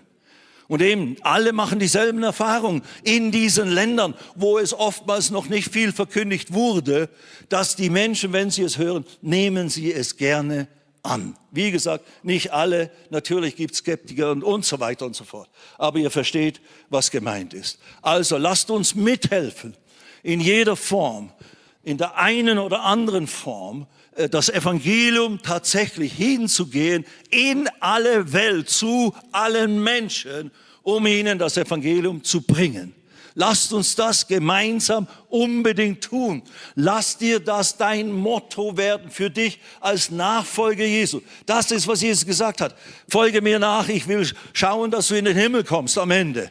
[0.67, 5.91] Und eben, alle machen dieselben Erfahrungen in diesen Ländern, wo es oftmals noch nicht viel
[5.91, 7.09] verkündigt wurde,
[7.49, 10.67] dass die Menschen, wenn sie es hören, nehmen sie es gerne
[11.03, 11.37] an.
[11.51, 15.49] Wie gesagt, nicht alle, natürlich gibt es Skeptiker und, und so weiter und so fort.
[15.77, 17.77] Aber ihr versteht, was gemeint ist.
[18.01, 19.75] Also lasst uns mithelfen,
[20.23, 21.31] in jeder Form
[21.85, 23.85] in der einen oder anderen Form
[24.31, 30.51] das Evangelium tatsächlich hinzugehen in alle Welt, zu allen Menschen,
[30.83, 32.93] um ihnen das Evangelium zu bringen.
[33.37, 36.41] Lasst uns das gemeinsam unbedingt tun.
[36.75, 41.19] Lass dir das dein Motto werden für dich als Nachfolger Jesu.
[41.45, 42.75] Das ist, was Jesus gesagt hat.
[43.09, 46.49] Folge mir nach, ich will schauen, dass du in den Himmel kommst am Ende.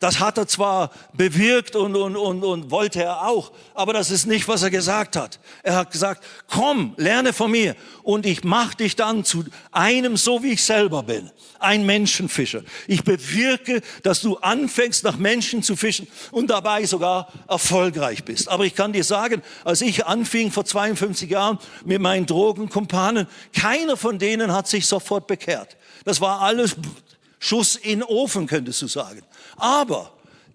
[0.00, 4.26] Das hat er zwar bewirkt und, und, und, und wollte er auch, aber das ist
[4.26, 5.40] nicht, was er gesagt hat.
[5.64, 7.74] Er hat gesagt, komm, lerne von mir
[8.04, 12.62] und ich mache dich dann zu einem, so wie ich selber bin, ein Menschenfischer.
[12.86, 18.48] Ich bewirke, dass du anfängst, nach Menschen zu fischen und dabei sogar erfolgreich bist.
[18.48, 23.96] Aber ich kann dir sagen, als ich anfing vor 52 Jahren mit meinen Drogenkumpanen, keiner
[23.96, 25.76] von denen hat sich sofort bekehrt.
[26.04, 26.76] Das war alles
[27.40, 29.22] Schuss in den Ofen, könntest du sagen.
[29.58, 30.10] Aber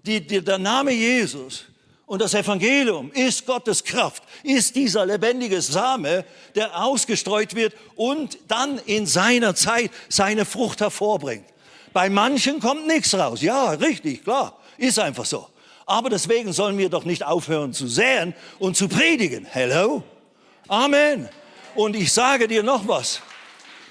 [0.06, 1.66] die, die, der Name Jesus
[2.06, 6.26] und das Evangelium ist Gottes Kraft, ist dieser lebendige Same,
[6.56, 11.46] der ausgestreut wird und dann in seiner Zeit seine Frucht hervorbringt.
[11.92, 13.42] Bei manchen kommt nichts raus.
[13.42, 15.48] Ja, richtig, klar, ist einfach so.
[15.86, 19.46] Aber deswegen sollen wir doch nicht aufhören zu säen und zu predigen.
[19.46, 20.04] Hello?
[20.68, 21.30] Amen.
[21.76, 23.22] Und ich sage dir noch was.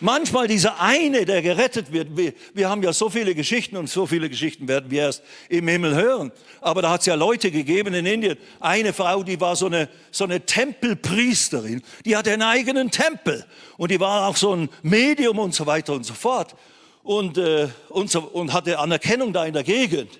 [0.04, 4.04] Manchmal dieser eine, der gerettet wird, wir, wir, haben ja so viele Geschichten und so
[4.04, 6.32] viele Geschichten werden wir erst im Himmel hören.
[6.60, 8.36] Aber da hat es ja Leute gegeben in Indien.
[8.58, 13.46] Eine Frau, die war so eine, so eine Tempelpriesterin, die hatte einen eigenen Tempel
[13.76, 16.56] und die war auch so ein Medium und so weiter und so fort
[17.04, 20.18] und, äh, und, so, und hatte Anerkennung da in der Gegend.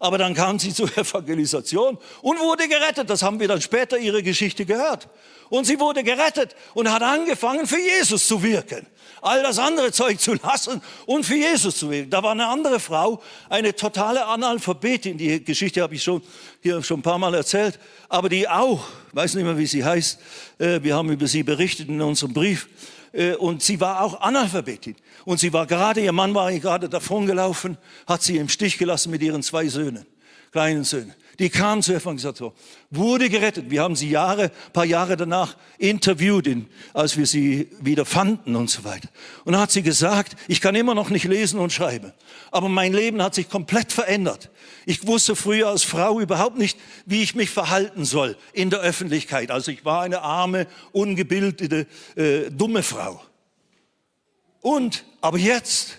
[0.00, 3.08] Aber dann kam sie zur Evangelisation und wurde gerettet.
[3.08, 5.08] Das haben wir dann später ihre Geschichte gehört.
[5.48, 8.86] Und sie wurde gerettet und hat angefangen, für Jesus zu wirken
[9.24, 12.10] all das andere Zeug zu lassen und für Jesus zu wirken.
[12.10, 15.16] Da war eine andere Frau, eine totale Analphabetin.
[15.16, 16.22] Die Geschichte habe ich schon
[16.60, 20.18] hier schon ein paar Mal erzählt, aber die auch, weiß nicht mehr, wie sie heißt.
[20.58, 22.68] Äh, wir haben über sie berichtet in unserem Brief.
[23.12, 24.96] Äh, und sie war auch Analphabetin.
[25.24, 29.10] Und sie war gerade, ihr Mann war gerade davon gelaufen, hat sie im Stich gelassen
[29.10, 30.04] mit ihren zwei Söhnen,
[30.52, 31.14] kleinen Söhnen.
[31.38, 32.52] Die kam zur Evangelisation,
[32.90, 33.70] wurde gerettet.
[33.70, 36.48] Wir haben sie Jahre, paar Jahre danach interviewt,
[36.92, 39.08] als wir sie wieder fanden und so weiter.
[39.44, 42.12] Und dann hat sie gesagt, ich kann immer noch nicht lesen und schreiben,
[42.50, 44.50] aber mein Leben hat sich komplett verändert.
[44.86, 49.50] Ich wusste früher als Frau überhaupt nicht, wie ich mich verhalten soll in der Öffentlichkeit.
[49.50, 53.20] Also ich war eine arme, ungebildete, äh, dumme Frau.
[54.60, 55.98] Und, aber jetzt,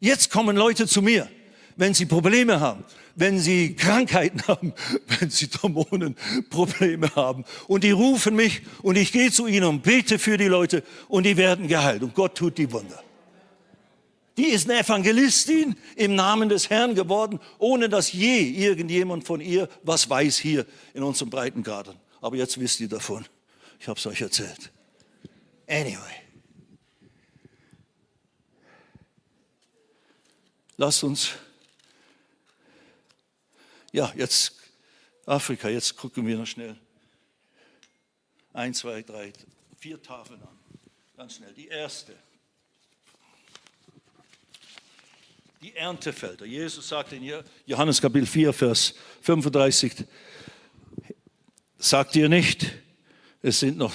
[0.00, 1.28] jetzt kommen Leute zu mir,
[1.76, 2.84] wenn sie Probleme haben
[3.16, 4.72] wenn sie Krankheiten haben,
[5.18, 7.44] wenn sie Hormonenprobleme haben.
[7.66, 11.24] Und die rufen mich und ich gehe zu ihnen und bete für die Leute und
[11.24, 12.02] die werden geheilt.
[12.02, 13.02] Und Gott tut die Wunder.
[14.36, 19.68] Die ist eine Evangelistin im Namen des Herrn geworden, ohne dass je irgendjemand von ihr
[19.82, 21.94] was weiß hier in unserem Breitengraden.
[22.20, 23.24] Aber jetzt wisst ihr davon.
[23.80, 24.70] Ich habe es euch erzählt.
[25.66, 25.96] Anyway.
[30.76, 31.30] Lasst uns
[33.96, 34.52] ja, jetzt
[35.24, 36.76] Afrika, jetzt gucken wir noch schnell.
[38.52, 39.32] Eins, zwei, drei,
[39.78, 40.58] vier Tafeln an.
[41.16, 41.54] Ganz schnell.
[41.54, 42.14] Die erste.
[45.62, 46.44] Die Erntefelder.
[46.44, 50.04] Jesus sagt in Johannes Kapitel 4, Vers 35,
[51.78, 52.70] sagt ihr nicht,
[53.40, 53.94] es sind noch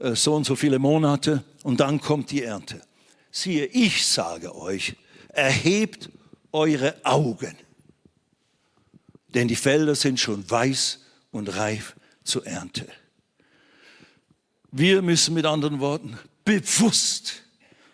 [0.00, 2.82] äh, so und so viele Monate und dann kommt die Ernte.
[3.30, 4.96] Siehe, ich sage euch,
[5.28, 6.10] erhebt
[6.50, 7.56] eure Augen
[9.34, 11.00] denn die Felder sind schon weiß
[11.30, 12.86] und reif zur Ernte.
[14.72, 17.42] Wir müssen mit anderen Worten bewusst,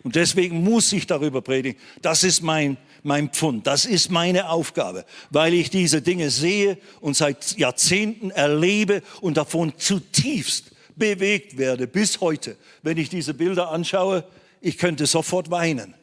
[0.03, 5.05] und deswegen muss ich darüber predigen, das ist mein, mein Pfund, das ist meine Aufgabe,
[5.31, 12.21] weil ich diese Dinge sehe und seit Jahrzehnten erlebe und davon zutiefst bewegt werde, bis
[12.21, 12.57] heute.
[12.81, 14.23] Wenn ich diese Bilder anschaue,
[14.61, 15.93] ich könnte sofort weinen.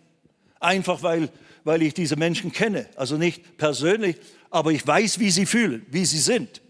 [0.61, 1.29] Einfach weil,
[1.65, 2.87] weil ich diese Menschen kenne.
[2.97, 4.17] Also nicht persönlich,
[4.55, 6.63] aber ich weiß, wie sie fühlen, wie sie sind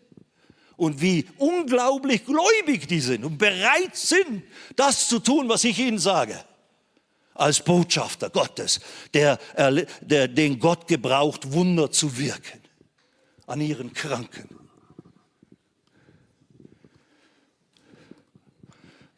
[0.78, 4.43] und wie unglaublich gläubig die sind und bereit sind,
[4.74, 6.43] das zu tun, was ich ihnen sage.
[7.35, 8.80] Als Botschafter Gottes,
[9.12, 9.39] der,
[10.01, 12.62] der, den Gott gebraucht, Wunder zu wirken
[13.47, 14.49] an ihren Kranken.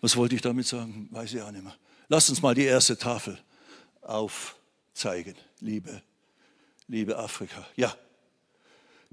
[0.00, 1.08] Was wollte ich damit sagen?
[1.12, 1.76] Weiß ich auch nicht mehr.
[2.08, 3.38] Lass uns mal die erste Tafel
[4.02, 6.02] aufzeigen, liebe,
[6.88, 7.64] liebe Afrika.
[7.76, 7.96] Ja.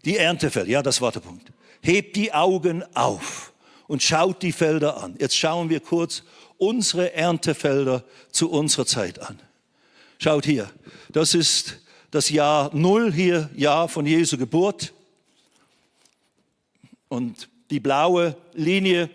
[0.06, 1.52] Die Erntefelder, ja, das war der Punkt.
[1.82, 3.54] Hebt die Augen auf
[3.88, 5.16] und schaut die Felder an.
[5.20, 6.24] Jetzt schauen wir kurz
[6.58, 9.40] unsere Erntefelder zu unserer Zeit an.
[10.20, 10.70] Schaut hier,
[11.12, 11.80] das ist
[12.12, 14.94] das Jahr Null hier, Jahr von Jesu Geburt.
[17.10, 19.10] Und die blaue Linie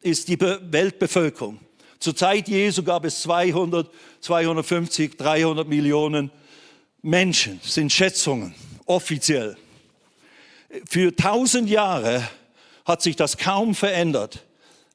[0.00, 1.60] ist die Weltbevölkerung.
[1.98, 6.30] Zur Zeit Jesu gab es 200, 250, 300 Millionen
[7.02, 8.54] Menschen, sind Schätzungen,
[8.86, 9.56] offiziell.
[10.86, 12.28] Für 1000 Jahre
[12.84, 14.44] hat sich das kaum verändert.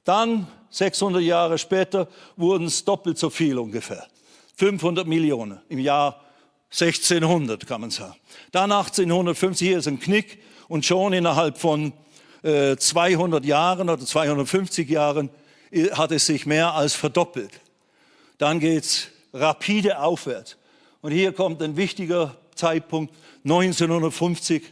[0.03, 4.07] Dann, 600 Jahre später, wurden es doppelt so viel ungefähr.
[4.55, 6.21] 500 Millionen im Jahr
[6.71, 8.15] 1600, kann man sagen.
[8.51, 11.93] Dann 1850, hier ist ein Knick und schon innerhalb von
[12.43, 15.30] äh, 200 Jahren oder 250 Jahren
[15.71, 17.51] äh, hat es sich mehr als verdoppelt.
[18.38, 20.57] Dann geht es rapide aufwärts.
[21.01, 23.13] Und hier kommt ein wichtiger Zeitpunkt,
[23.43, 24.63] 1950,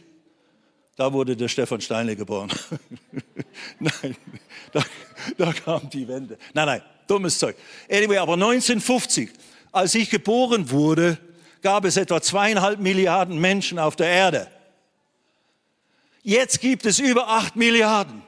[0.96, 2.50] da wurde der Stefan Steinle geboren.
[3.78, 4.16] nein,
[4.72, 4.82] da,
[5.38, 6.36] da kam die Wende.
[6.52, 7.56] Nein, nein, dummes Zeug.
[7.90, 9.30] Anyway, aber 1950,
[9.72, 11.18] als ich geboren wurde,
[11.62, 14.48] gab es etwa zweieinhalb Milliarden Menschen auf der Erde.
[16.22, 18.22] Jetzt gibt es über acht Milliarden.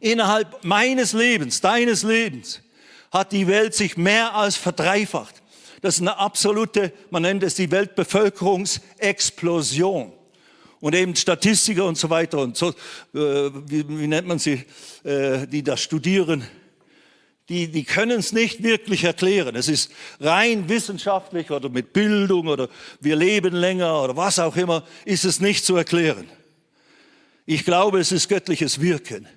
[0.00, 2.60] Innerhalb meines Lebens, deines Lebens,
[3.10, 5.42] hat die Welt sich mehr als verdreifacht.
[5.82, 10.12] Das ist eine absolute, man nennt es die Weltbevölkerungsexplosion.
[10.82, 12.74] Und eben Statistiker und so weiter und so, äh,
[13.14, 14.64] wie, wie, nennt man sie,
[15.04, 16.44] äh, die das studieren,
[17.48, 19.54] die, die können es nicht wirklich erklären.
[19.54, 22.68] Es ist rein wissenschaftlich oder mit Bildung oder
[23.00, 26.28] wir leben länger oder was auch immer, ist es nicht zu erklären.
[27.46, 29.28] Ich glaube, es ist göttliches Wirken.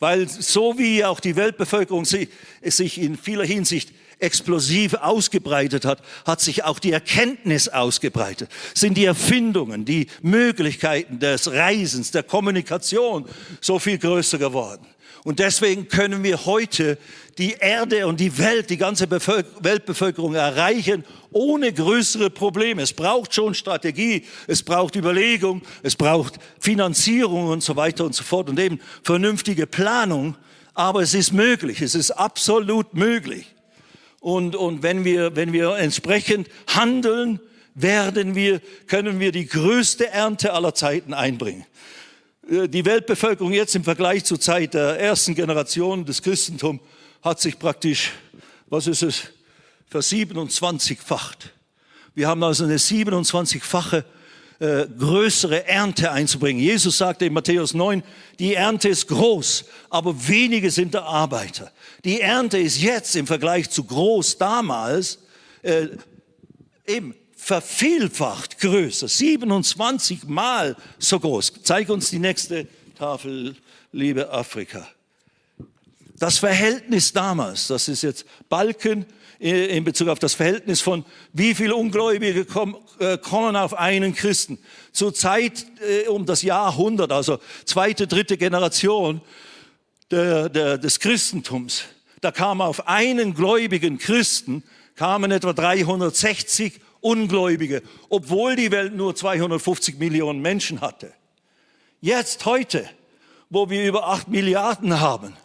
[0.00, 6.64] Weil so wie auch die Weltbevölkerung sich in vieler Hinsicht explosiv ausgebreitet hat, hat sich
[6.64, 8.50] auch die Erkenntnis ausgebreitet.
[8.74, 13.26] Sind die Erfindungen, die Möglichkeiten des Reisens, der Kommunikation
[13.60, 14.86] so viel größer geworden.
[15.24, 16.96] Und deswegen können wir heute
[17.38, 22.82] die Erde und die Welt, die ganze Weltbevölkerung erreichen ohne größere Probleme.
[22.82, 28.24] Es braucht schon Strategie, es braucht Überlegung, es braucht Finanzierung und so weiter und so
[28.24, 30.36] fort und eben vernünftige Planung.
[30.74, 33.54] Aber es ist möglich, es ist absolut möglich.
[34.28, 37.40] Und, und wenn, wir, wenn wir entsprechend handeln,
[37.74, 41.64] werden wir, können wir die größte Ernte aller Zeiten einbringen.
[42.46, 46.82] Äh, die Weltbevölkerung jetzt im Vergleich zur Zeit der ersten Generation des Christentums
[47.22, 48.12] hat sich praktisch,
[48.66, 49.22] was ist es,
[49.86, 51.54] versiebenundzwanzigfacht.
[52.14, 54.04] Wir haben also eine 27-fache
[54.58, 56.60] äh, größere Ernte einzubringen.
[56.60, 58.02] Jesus sagte in Matthäus 9,
[58.38, 61.72] die Ernte ist groß, aber wenige sind der Arbeiter.
[62.04, 65.18] Die Ernte ist jetzt im Vergleich zu groß damals
[65.62, 65.88] äh,
[66.86, 71.52] eben vervielfacht größer, 27 Mal so groß.
[71.62, 72.66] Zeig uns die nächste
[72.98, 73.56] Tafel,
[73.92, 74.86] liebe Afrika.
[76.18, 79.06] Das Verhältnis damals, das ist jetzt Balken
[79.40, 82.46] äh, in Bezug auf das Verhältnis von wie viele Ungläubige
[82.98, 84.58] äh, kommen auf einen Christen.
[84.92, 89.20] Zur Zeit äh, um das Jahrhundert, also zweite, dritte Generation
[90.10, 91.84] der, der, des Christentums,
[92.20, 94.62] da kamen auf einen gläubigen Christen
[94.98, 101.12] kamen etwa 360 Ungläubige, obwohl die Welt nur 250 Millionen Menschen hatte.
[102.00, 102.90] Jetzt, heute,
[103.48, 105.36] wo wir über 8 Milliarden haben,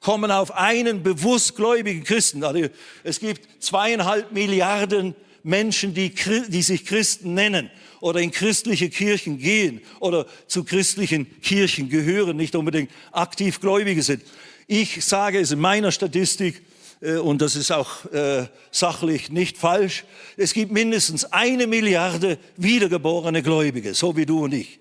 [0.00, 2.44] kommen auf einen bewusst gläubigen Christen.
[2.44, 2.68] Also
[3.02, 6.14] es gibt zweieinhalb Milliarden Menschen, die,
[6.48, 12.54] die sich Christen nennen oder in christliche Kirchen gehen oder zu christlichen Kirchen gehören, nicht
[12.54, 14.22] unbedingt aktiv Gläubige sind.
[14.66, 16.62] Ich sage es in meiner Statistik,
[17.00, 20.04] äh, und das ist auch äh, sachlich nicht falsch,
[20.36, 24.78] es gibt mindestens eine Milliarde wiedergeborene Gläubige, so wie du und ich.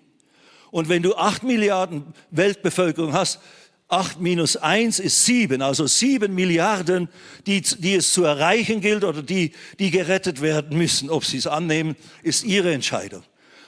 [0.71, 3.39] Und wenn du acht Milliarden Weltbevölkerung hast,
[3.87, 7.07] acht minus eins ist sieben, also sieben Milliarden,
[7.45, 11.09] die, die es zu erreichen gilt oder die, die gerettet werden müssen.
[11.09, 13.23] Ob sie es annehmen, ist ihre Entscheidung.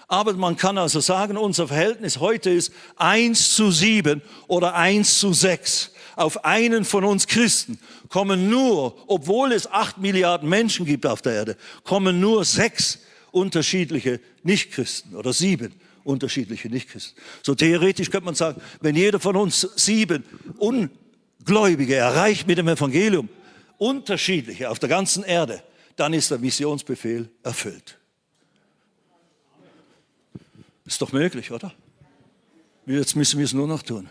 [0.08, 5.34] Aber man kann also sagen, unser Verhältnis heute ist eins zu sieben oder eins zu
[5.34, 11.22] sechs auf einen von uns Christen kommen nur, obwohl es acht Milliarden Menschen gibt auf
[11.22, 13.00] der Erde, kommen nur sechs
[13.32, 15.74] unterschiedliche Nichtchristen oder sieben
[16.10, 17.22] unterschiedliche Nichtchristen.
[17.44, 20.24] So theoretisch könnte man sagen, wenn jeder von uns sieben
[20.58, 23.30] Ungläubige erreicht mit dem Evangelium,
[23.78, 25.64] unterschiedliche auf der ganzen Erde,
[25.96, 27.98] dann ist der Missionsbefehl erfüllt.
[30.86, 31.72] Ist doch möglich, oder?
[32.86, 34.10] Jetzt müssen wir es nur noch tun.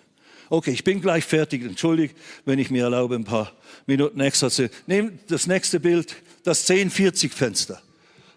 [0.51, 1.65] Okay, ich bin gleich fertig.
[1.65, 3.53] Entschuldigt, wenn ich mir erlaube, ein paar
[3.87, 4.71] Minuten extra zu.
[4.87, 7.83] Nehmt das nächste Bild, das 1040-Fenster.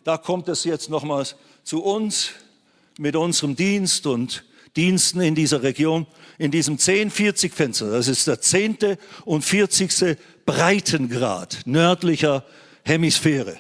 [0.04, 2.32] Da kommt es jetzt nochmals zu uns
[2.98, 4.44] mit unserem Dienst und
[4.76, 7.92] Diensten in dieser Region, in diesem 1040-Fenster.
[7.92, 10.18] Das ist der zehnte und 40.
[10.46, 12.46] Breitengrad nördlicher
[12.84, 13.58] Hemisphäre.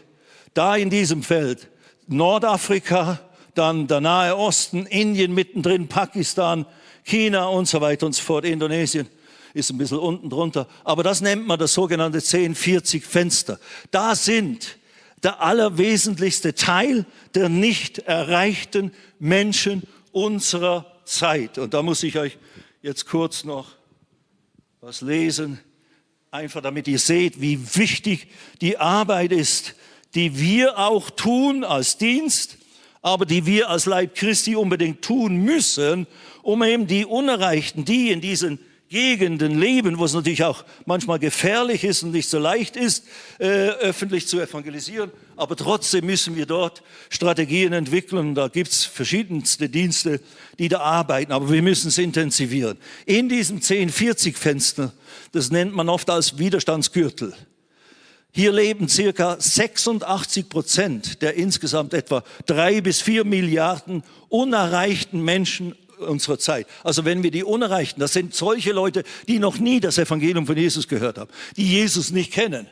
[0.53, 1.69] Da in diesem Feld
[2.07, 3.19] Nordafrika,
[3.53, 6.65] dann der Nahe Osten, Indien mittendrin, Pakistan,
[7.03, 9.07] China und so weiter und so fort, Indonesien
[9.53, 10.67] ist ein bisschen unten drunter.
[10.83, 13.59] Aber das nennt man das sogenannte 1040 Fenster.
[13.91, 14.77] Da sind
[15.23, 17.05] der allerwesentlichste Teil
[17.35, 21.57] der nicht erreichten Menschen unserer Zeit.
[21.57, 22.37] Und da muss ich euch
[22.81, 23.75] jetzt kurz noch
[24.81, 25.59] was lesen,
[26.31, 28.27] einfach damit ihr seht, wie wichtig
[28.61, 29.75] die Arbeit ist,
[30.15, 32.57] die wir auch tun als Dienst,
[33.01, 36.07] aber die wir als Leib Christi unbedingt tun müssen,
[36.41, 38.59] um eben die Unerreichten, die in diesen
[38.91, 43.05] Gegenden leben, wo es natürlich auch manchmal gefährlich ist und nicht so leicht ist,
[43.39, 45.11] äh, öffentlich zu evangelisieren.
[45.37, 48.35] Aber trotzdem müssen wir dort Strategien entwickeln.
[48.35, 50.19] Da gibt's verschiedenste Dienste,
[50.59, 52.77] die da arbeiten, aber wir müssen es intensivieren.
[53.05, 54.91] In diesem 1040-Fenster,
[55.31, 57.33] das nennt man oft als Widerstandsgürtel.
[58.33, 66.39] Hier leben circa 86 Prozent der insgesamt etwa drei bis vier Milliarden unerreichten Menschen unserer
[66.39, 66.67] Zeit.
[66.83, 70.57] Also wenn wir die Unerreichten, das sind solche Leute, die noch nie das Evangelium von
[70.57, 72.67] Jesus gehört haben, die Jesus nicht kennen.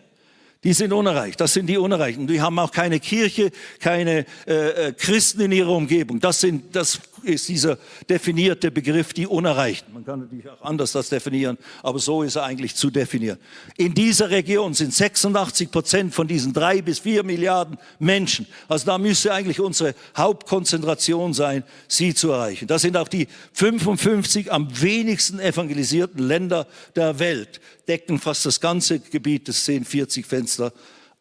[0.64, 1.40] Die sind unerreicht.
[1.40, 2.28] Das sind die Unerreichten.
[2.28, 6.20] Die haben auch keine Kirche, keine äh, äh, Christen in ihrer Umgebung.
[6.20, 7.78] Das, sind, das ist dieser
[8.10, 9.94] definierte Begriff, die Unerreichten.
[9.94, 13.38] Man kann natürlich auch anders das definieren, aber so ist er eigentlich zu definieren.
[13.78, 18.48] In dieser Region sind 86 Prozent von diesen drei bis vier Milliarden Menschen.
[18.68, 22.68] Also da müsste eigentlich unsere Hauptkonzentration sein, sie zu erreichen.
[22.68, 27.60] Das sind auch die 55 am wenigsten evangelisierten Länder der Welt
[27.90, 30.72] decken fast das ganze Gebiet des 1040 Fenster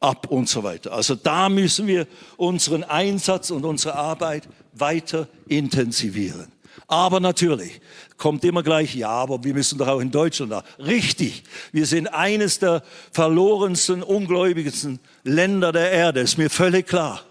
[0.01, 0.93] ab und so weiter.
[0.93, 4.49] Also da müssen wir unseren Einsatz und unsere Arbeit
[4.81, 6.53] weiter intensivieren.
[6.87, 7.81] Aber natürlich
[8.17, 10.65] kommt immer gleich, ja, aber wir müssen doch auch in Deutschland da.
[10.79, 17.23] Richtig, wir sind eines der verlorensten, ungläubigsten Länder der Erde, ist mir völlig klar.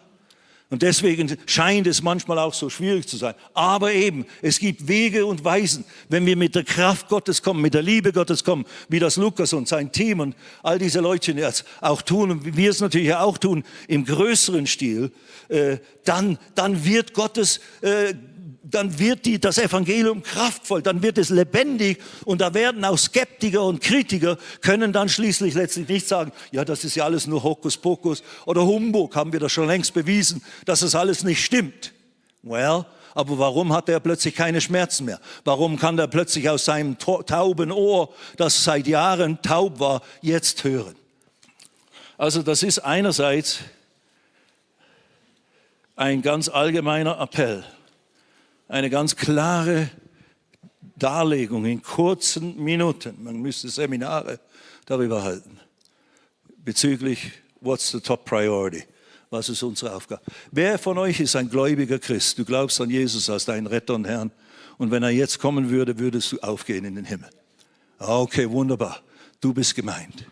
[0.70, 3.36] Und deswegen scheint es manchmal auch so schwierig zu sein.
[3.54, 7.74] Aber eben, es gibt Wege und Weisen, wenn wir mit der Kraft Gottes kommen, mit
[7.74, 11.64] der Liebe Gottes kommen, wie das Lukas und sein Team und all diese Leute jetzt
[11.80, 15.12] auch tun und wie wir es natürlich auch tun im größeren Stil,
[15.48, 18.14] äh, dann, dann wird Gottes äh,
[18.70, 23.64] dann wird die, das Evangelium kraftvoll, dann wird es lebendig und da werden auch Skeptiker
[23.64, 28.24] und Kritiker können dann schließlich letztlich nicht sagen, ja, das ist ja alles nur Hokuspokus
[28.46, 31.94] oder Humbug, haben wir das schon längst bewiesen, dass das alles nicht stimmt.
[32.44, 35.20] Well, aber warum hat er plötzlich keine Schmerzen mehr?
[35.44, 40.96] Warum kann er plötzlich aus seinem tauben Ohr, das seit Jahren taub war, jetzt hören?
[42.18, 43.60] Also das ist einerseits
[45.96, 47.64] ein ganz allgemeiner Appell
[48.68, 49.90] eine ganz klare
[50.98, 53.24] Darlegung in kurzen Minuten.
[53.24, 54.40] Man müsste Seminare
[54.86, 55.60] darüber halten.
[56.58, 58.84] Bezüglich What's the top priority?
[59.30, 60.22] Was ist unsere Aufgabe?
[60.52, 62.38] Wer von euch ist ein gläubiger Christ?
[62.38, 64.32] Du glaubst an Jesus als deinen Retter und Herrn.
[64.78, 67.30] Und wenn er jetzt kommen würde, würdest du aufgehen in den Himmel.
[68.00, 69.02] Okay, wunderbar.
[69.42, 70.28] Du bist gemeint.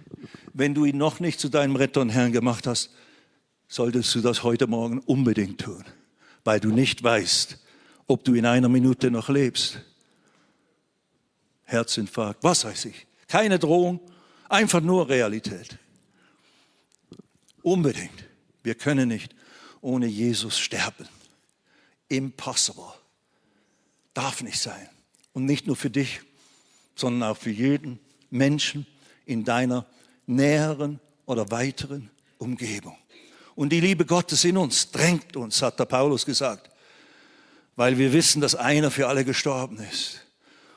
[0.53, 2.91] Wenn du ihn noch nicht zu deinem Retter und Herrn gemacht hast,
[3.67, 5.83] solltest du das heute Morgen unbedingt tun,
[6.43, 7.57] weil du nicht weißt,
[8.07, 9.79] ob du in einer Minute noch lebst.
[11.63, 13.07] Herzinfarkt, was weiß ich.
[13.27, 13.99] Keine Drohung,
[14.49, 15.77] einfach nur Realität.
[17.63, 18.25] Unbedingt.
[18.61, 19.35] Wir können nicht
[19.81, 21.07] ohne Jesus sterben.
[22.07, 22.93] Impossible.
[24.13, 24.89] Darf nicht sein.
[25.33, 26.21] Und nicht nur für dich,
[26.95, 27.99] sondern auch für jeden
[28.29, 28.85] Menschen
[29.25, 29.85] in deiner
[30.27, 32.97] näheren oder weiteren Umgebung.
[33.55, 36.69] Und die Liebe Gottes in uns drängt uns, hat der Paulus gesagt,
[37.75, 40.21] weil wir wissen, dass einer für alle gestorben ist.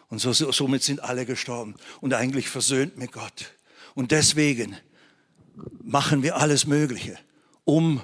[0.08, 3.52] Und so, somit sind alle gestorben und eigentlich versöhnt mit Gott.
[3.94, 4.76] Und deswegen
[5.82, 7.18] machen wir alles Mögliche,
[7.64, 8.00] um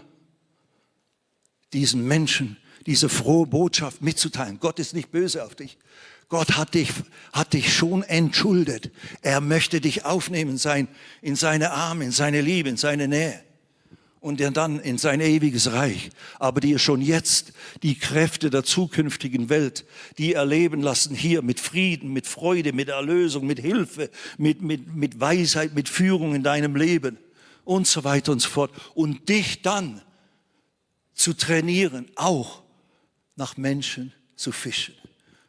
[1.72, 4.60] diesen Menschen diese frohe Botschaft mitzuteilen.
[4.60, 5.78] Gott ist nicht böse auf dich.
[6.28, 6.90] Gott hat dich,
[7.32, 8.90] hat dich schon entschuldet.
[9.22, 10.88] Er möchte dich aufnehmen sein
[11.22, 13.43] in seine Arme, in seine Liebe, in seine Nähe
[14.24, 16.08] und dann in sein ewiges Reich,
[16.38, 17.52] aber die schon jetzt
[17.82, 19.84] die Kräfte der zukünftigen Welt,
[20.16, 24.08] die erleben lassen hier mit Frieden, mit Freude, mit Erlösung, mit Hilfe,
[24.38, 27.18] mit, mit, mit Weisheit, mit Führung in deinem Leben
[27.64, 28.70] und so weiter und so fort.
[28.94, 30.00] Und dich dann
[31.12, 32.62] zu trainieren, auch
[33.36, 34.94] nach Menschen zu fischen.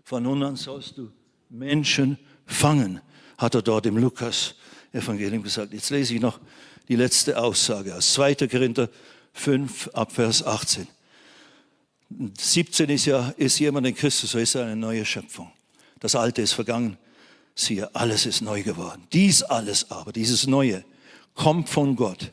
[0.03, 1.13] Von nun an sollst du
[1.49, 2.99] Menschen fangen,
[3.38, 4.55] hat er dort im Lukas
[4.91, 5.71] Evangelium gesagt.
[5.71, 6.41] Jetzt lese ich noch
[6.88, 8.47] die letzte Aussage aus 2.
[8.47, 8.89] Korinther
[9.33, 10.88] 5 ab Vers 18.
[12.38, 15.51] 17 ist ja, ist jemand in Christus, so ist er eine neue Schöpfung.
[15.99, 16.97] Das Alte ist vergangen.
[17.55, 19.07] Siehe, alles ist neu geworden.
[19.13, 20.83] Dies alles aber, dieses Neue,
[21.33, 22.31] kommt von Gott,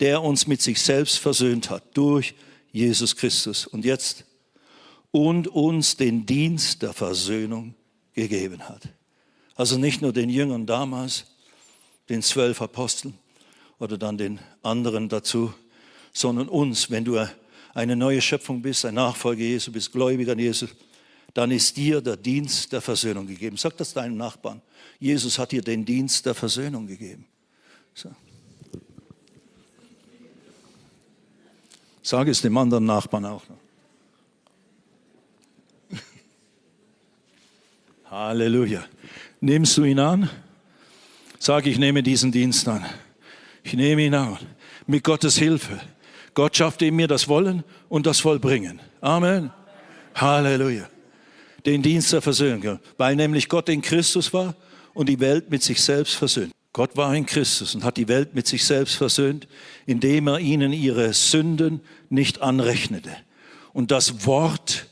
[0.00, 2.34] der uns mit sich selbst versöhnt hat durch
[2.70, 3.66] Jesus Christus.
[3.66, 4.24] Und jetzt,
[5.10, 7.74] und uns den Dienst der Versöhnung
[8.14, 8.88] gegeben hat.
[9.54, 11.24] Also nicht nur den Jüngern damals,
[12.08, 13.14] den zwölf Aposteln
[13.78, 15.52] oder dann den anderen dazu,
[16.12, 17.24] sondern uns, wenn du
[17.74, 20.70] eine neue Schöpfung bist, ein Nachfolger Jesu bist, gläubiger an Jesus,
[21.34, 23.56] dann ist dir der Dienst der Versöhnung gegeben.
[23.56, 24.62] Sag das deinem Nachbarn.
[24.98, 27.26] Jesus hat dir den Dienst der Versöhnung gegeben.
[27.94, 28.10] So.
[32.02, 33.58] Sag es dem anderen Nachbarn auch noch.
[38.10, 38.84] Halleluja.
[39.40, 40.30] Nimmst du ihn an?
[41.38, 42.84] Sag, ich nehme diesen Dienst an.
[43.68, 44.38] Ich nehme ihn an.
[44.86, 45.78] Mit Gottes Hilfe.
[46.32, 48.80] Gott schafft in mir das Wollen und das Vollbringen.
[49.02, 49.50] Amen.
[50.14, 50.88] Halleluja.
[51.66, 52.78] Den Dienst der Versöhnung.
[52.96, 54.56] Weil nämlich Gott in Christus war
[54.94, 56.50] und die Welt mit sich selbst versöhnt.
[56.72, 59.46] Gott war in Christus und hat die Welt mit sich selbst versöhnt,
[59.84, 63.14] indem er ihnen ihre Sünden nicht anrechnete.
[63.74, 64.86] Und das Wort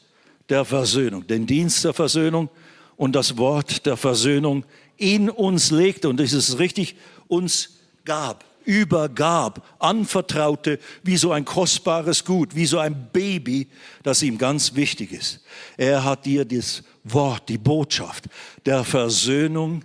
[0.50, 2.50] der Versöhnung, den Dienst der Versöhnung
[2.96, 4.66] und das Wort der Versöhnung
[4.98, 6.96] in uns legte und das ist richtig,
[7.26, 13.68] uns gab, übergab, anvertraute, wie so ein kostbares Gut, wie so ein Baby,
[14.02, 15.40] das ihm ganz wichtig ist.
[15.78, 18.24] Er hat dir das Wort, die Botschaft
[18.66, 19.84] der Versöhnung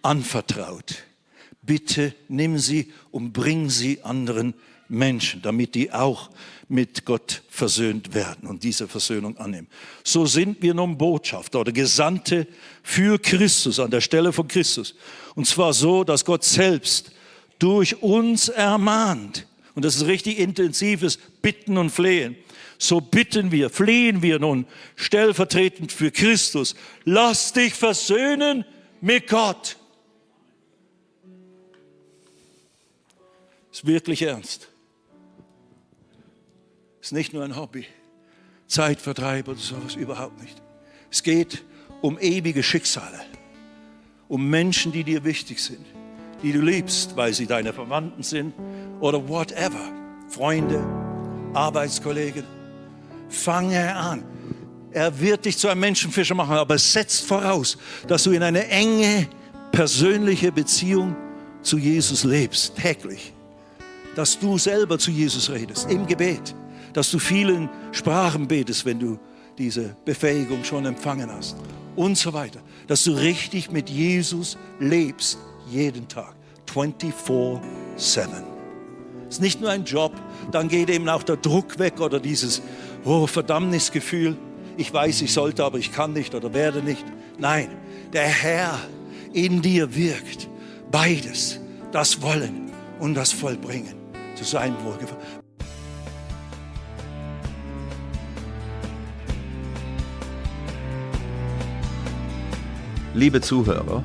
[0.00, 1.04] anvertraut
[1.70, 4.54] bitte nimm sie und bring sie anderen
[4.88, 6.30] Menschen, damit die auch
[6.68, 9.68] mit Gott versöhnt werden und diese Versöhnung annehmen.
[10.02, 12.48] So sind wir nun Botschafter oder Gesandte
[12.82, 14.96] für Christus an der Stelle von Christus.
[15.36, 17.12] Und zwar so, dass Gott selbst
[17.60, 19.46] durch uns ermahnt.
[19.74, 22.36] Und das ist richtig intensives Bitten und Flehen.
[22.78, 26.74] So bitten wir, flehen wir nun stellvertretend für Christus.
[27.04, 28.64] Lass dich versöhnen
[29.00, 29.76] mit Gott.
[33.70, 34.68] Ist wirklich ernst.
[37.00, 37.86] Ist nicht nur ein Hobby,
[38.66, 40.60] Zeitvertreib oder sowas, überhaupt nicht.
[41.10, 41.62] Es geht
[42.00, 43.20] um ewige Schicksale,
[44.28, 45.84] um Menschen, die dir wichtig sind,
[46.42, 48.54] die du liebst, weil sie deine Verwandten sind
[49.00, 49.80] oder whatever,
[50.28, 50.84] Freunde,
[51.54, 52.44] Arbeitskollegen.
[53.28, 54.24] Fange an.
[54.92, 57.78] Er wird dich zu einem Menschenfischer machen, aber setzt voraus,
[58.08, 59.28] dass du in eine enge,
[59.70, 61.14] persönliche Beziehung
[61.62, 63.32] zu Jesus lebst, täglich
[64.14, 66.54] dass du selber zu Jesus redest im Gebet,
[66.92, 69.18] dass du vielen Sprachen betest, wenn du
[69.58, 71.56] diese Befähigung schon empfangen hast
[71.96, 72.60] und so weiter.
[72.86, 75.38] Dass du richtig mit Jesus lebst,
[75.70, 76.34] jeden Tag,
[76.72, 77.60] 24-7.
[79.28, 80.12] Ist nicht nur ein Job,
[80.50, 82.62] dann geht eben auch der Druck weg oder dieses
[83.04, 84.36] oh, Verdammnisgefühl.
[84.76, 87.04] Ich weiß, ich sollte, aber ich kann nicht oder werde nicht.
[87.38, 87.68] Nein,
[88.12, 88.78] der Herr
[89.32, 90.48] in dir wirkt.
[90.90, 91.60] Beides,
[91.92, 93.94] das Wollen und das Vollbringen
[94.34, 95.22] zu seinem Wohlgefallen.
[103.14, 104.04] Liebe Zuhörer,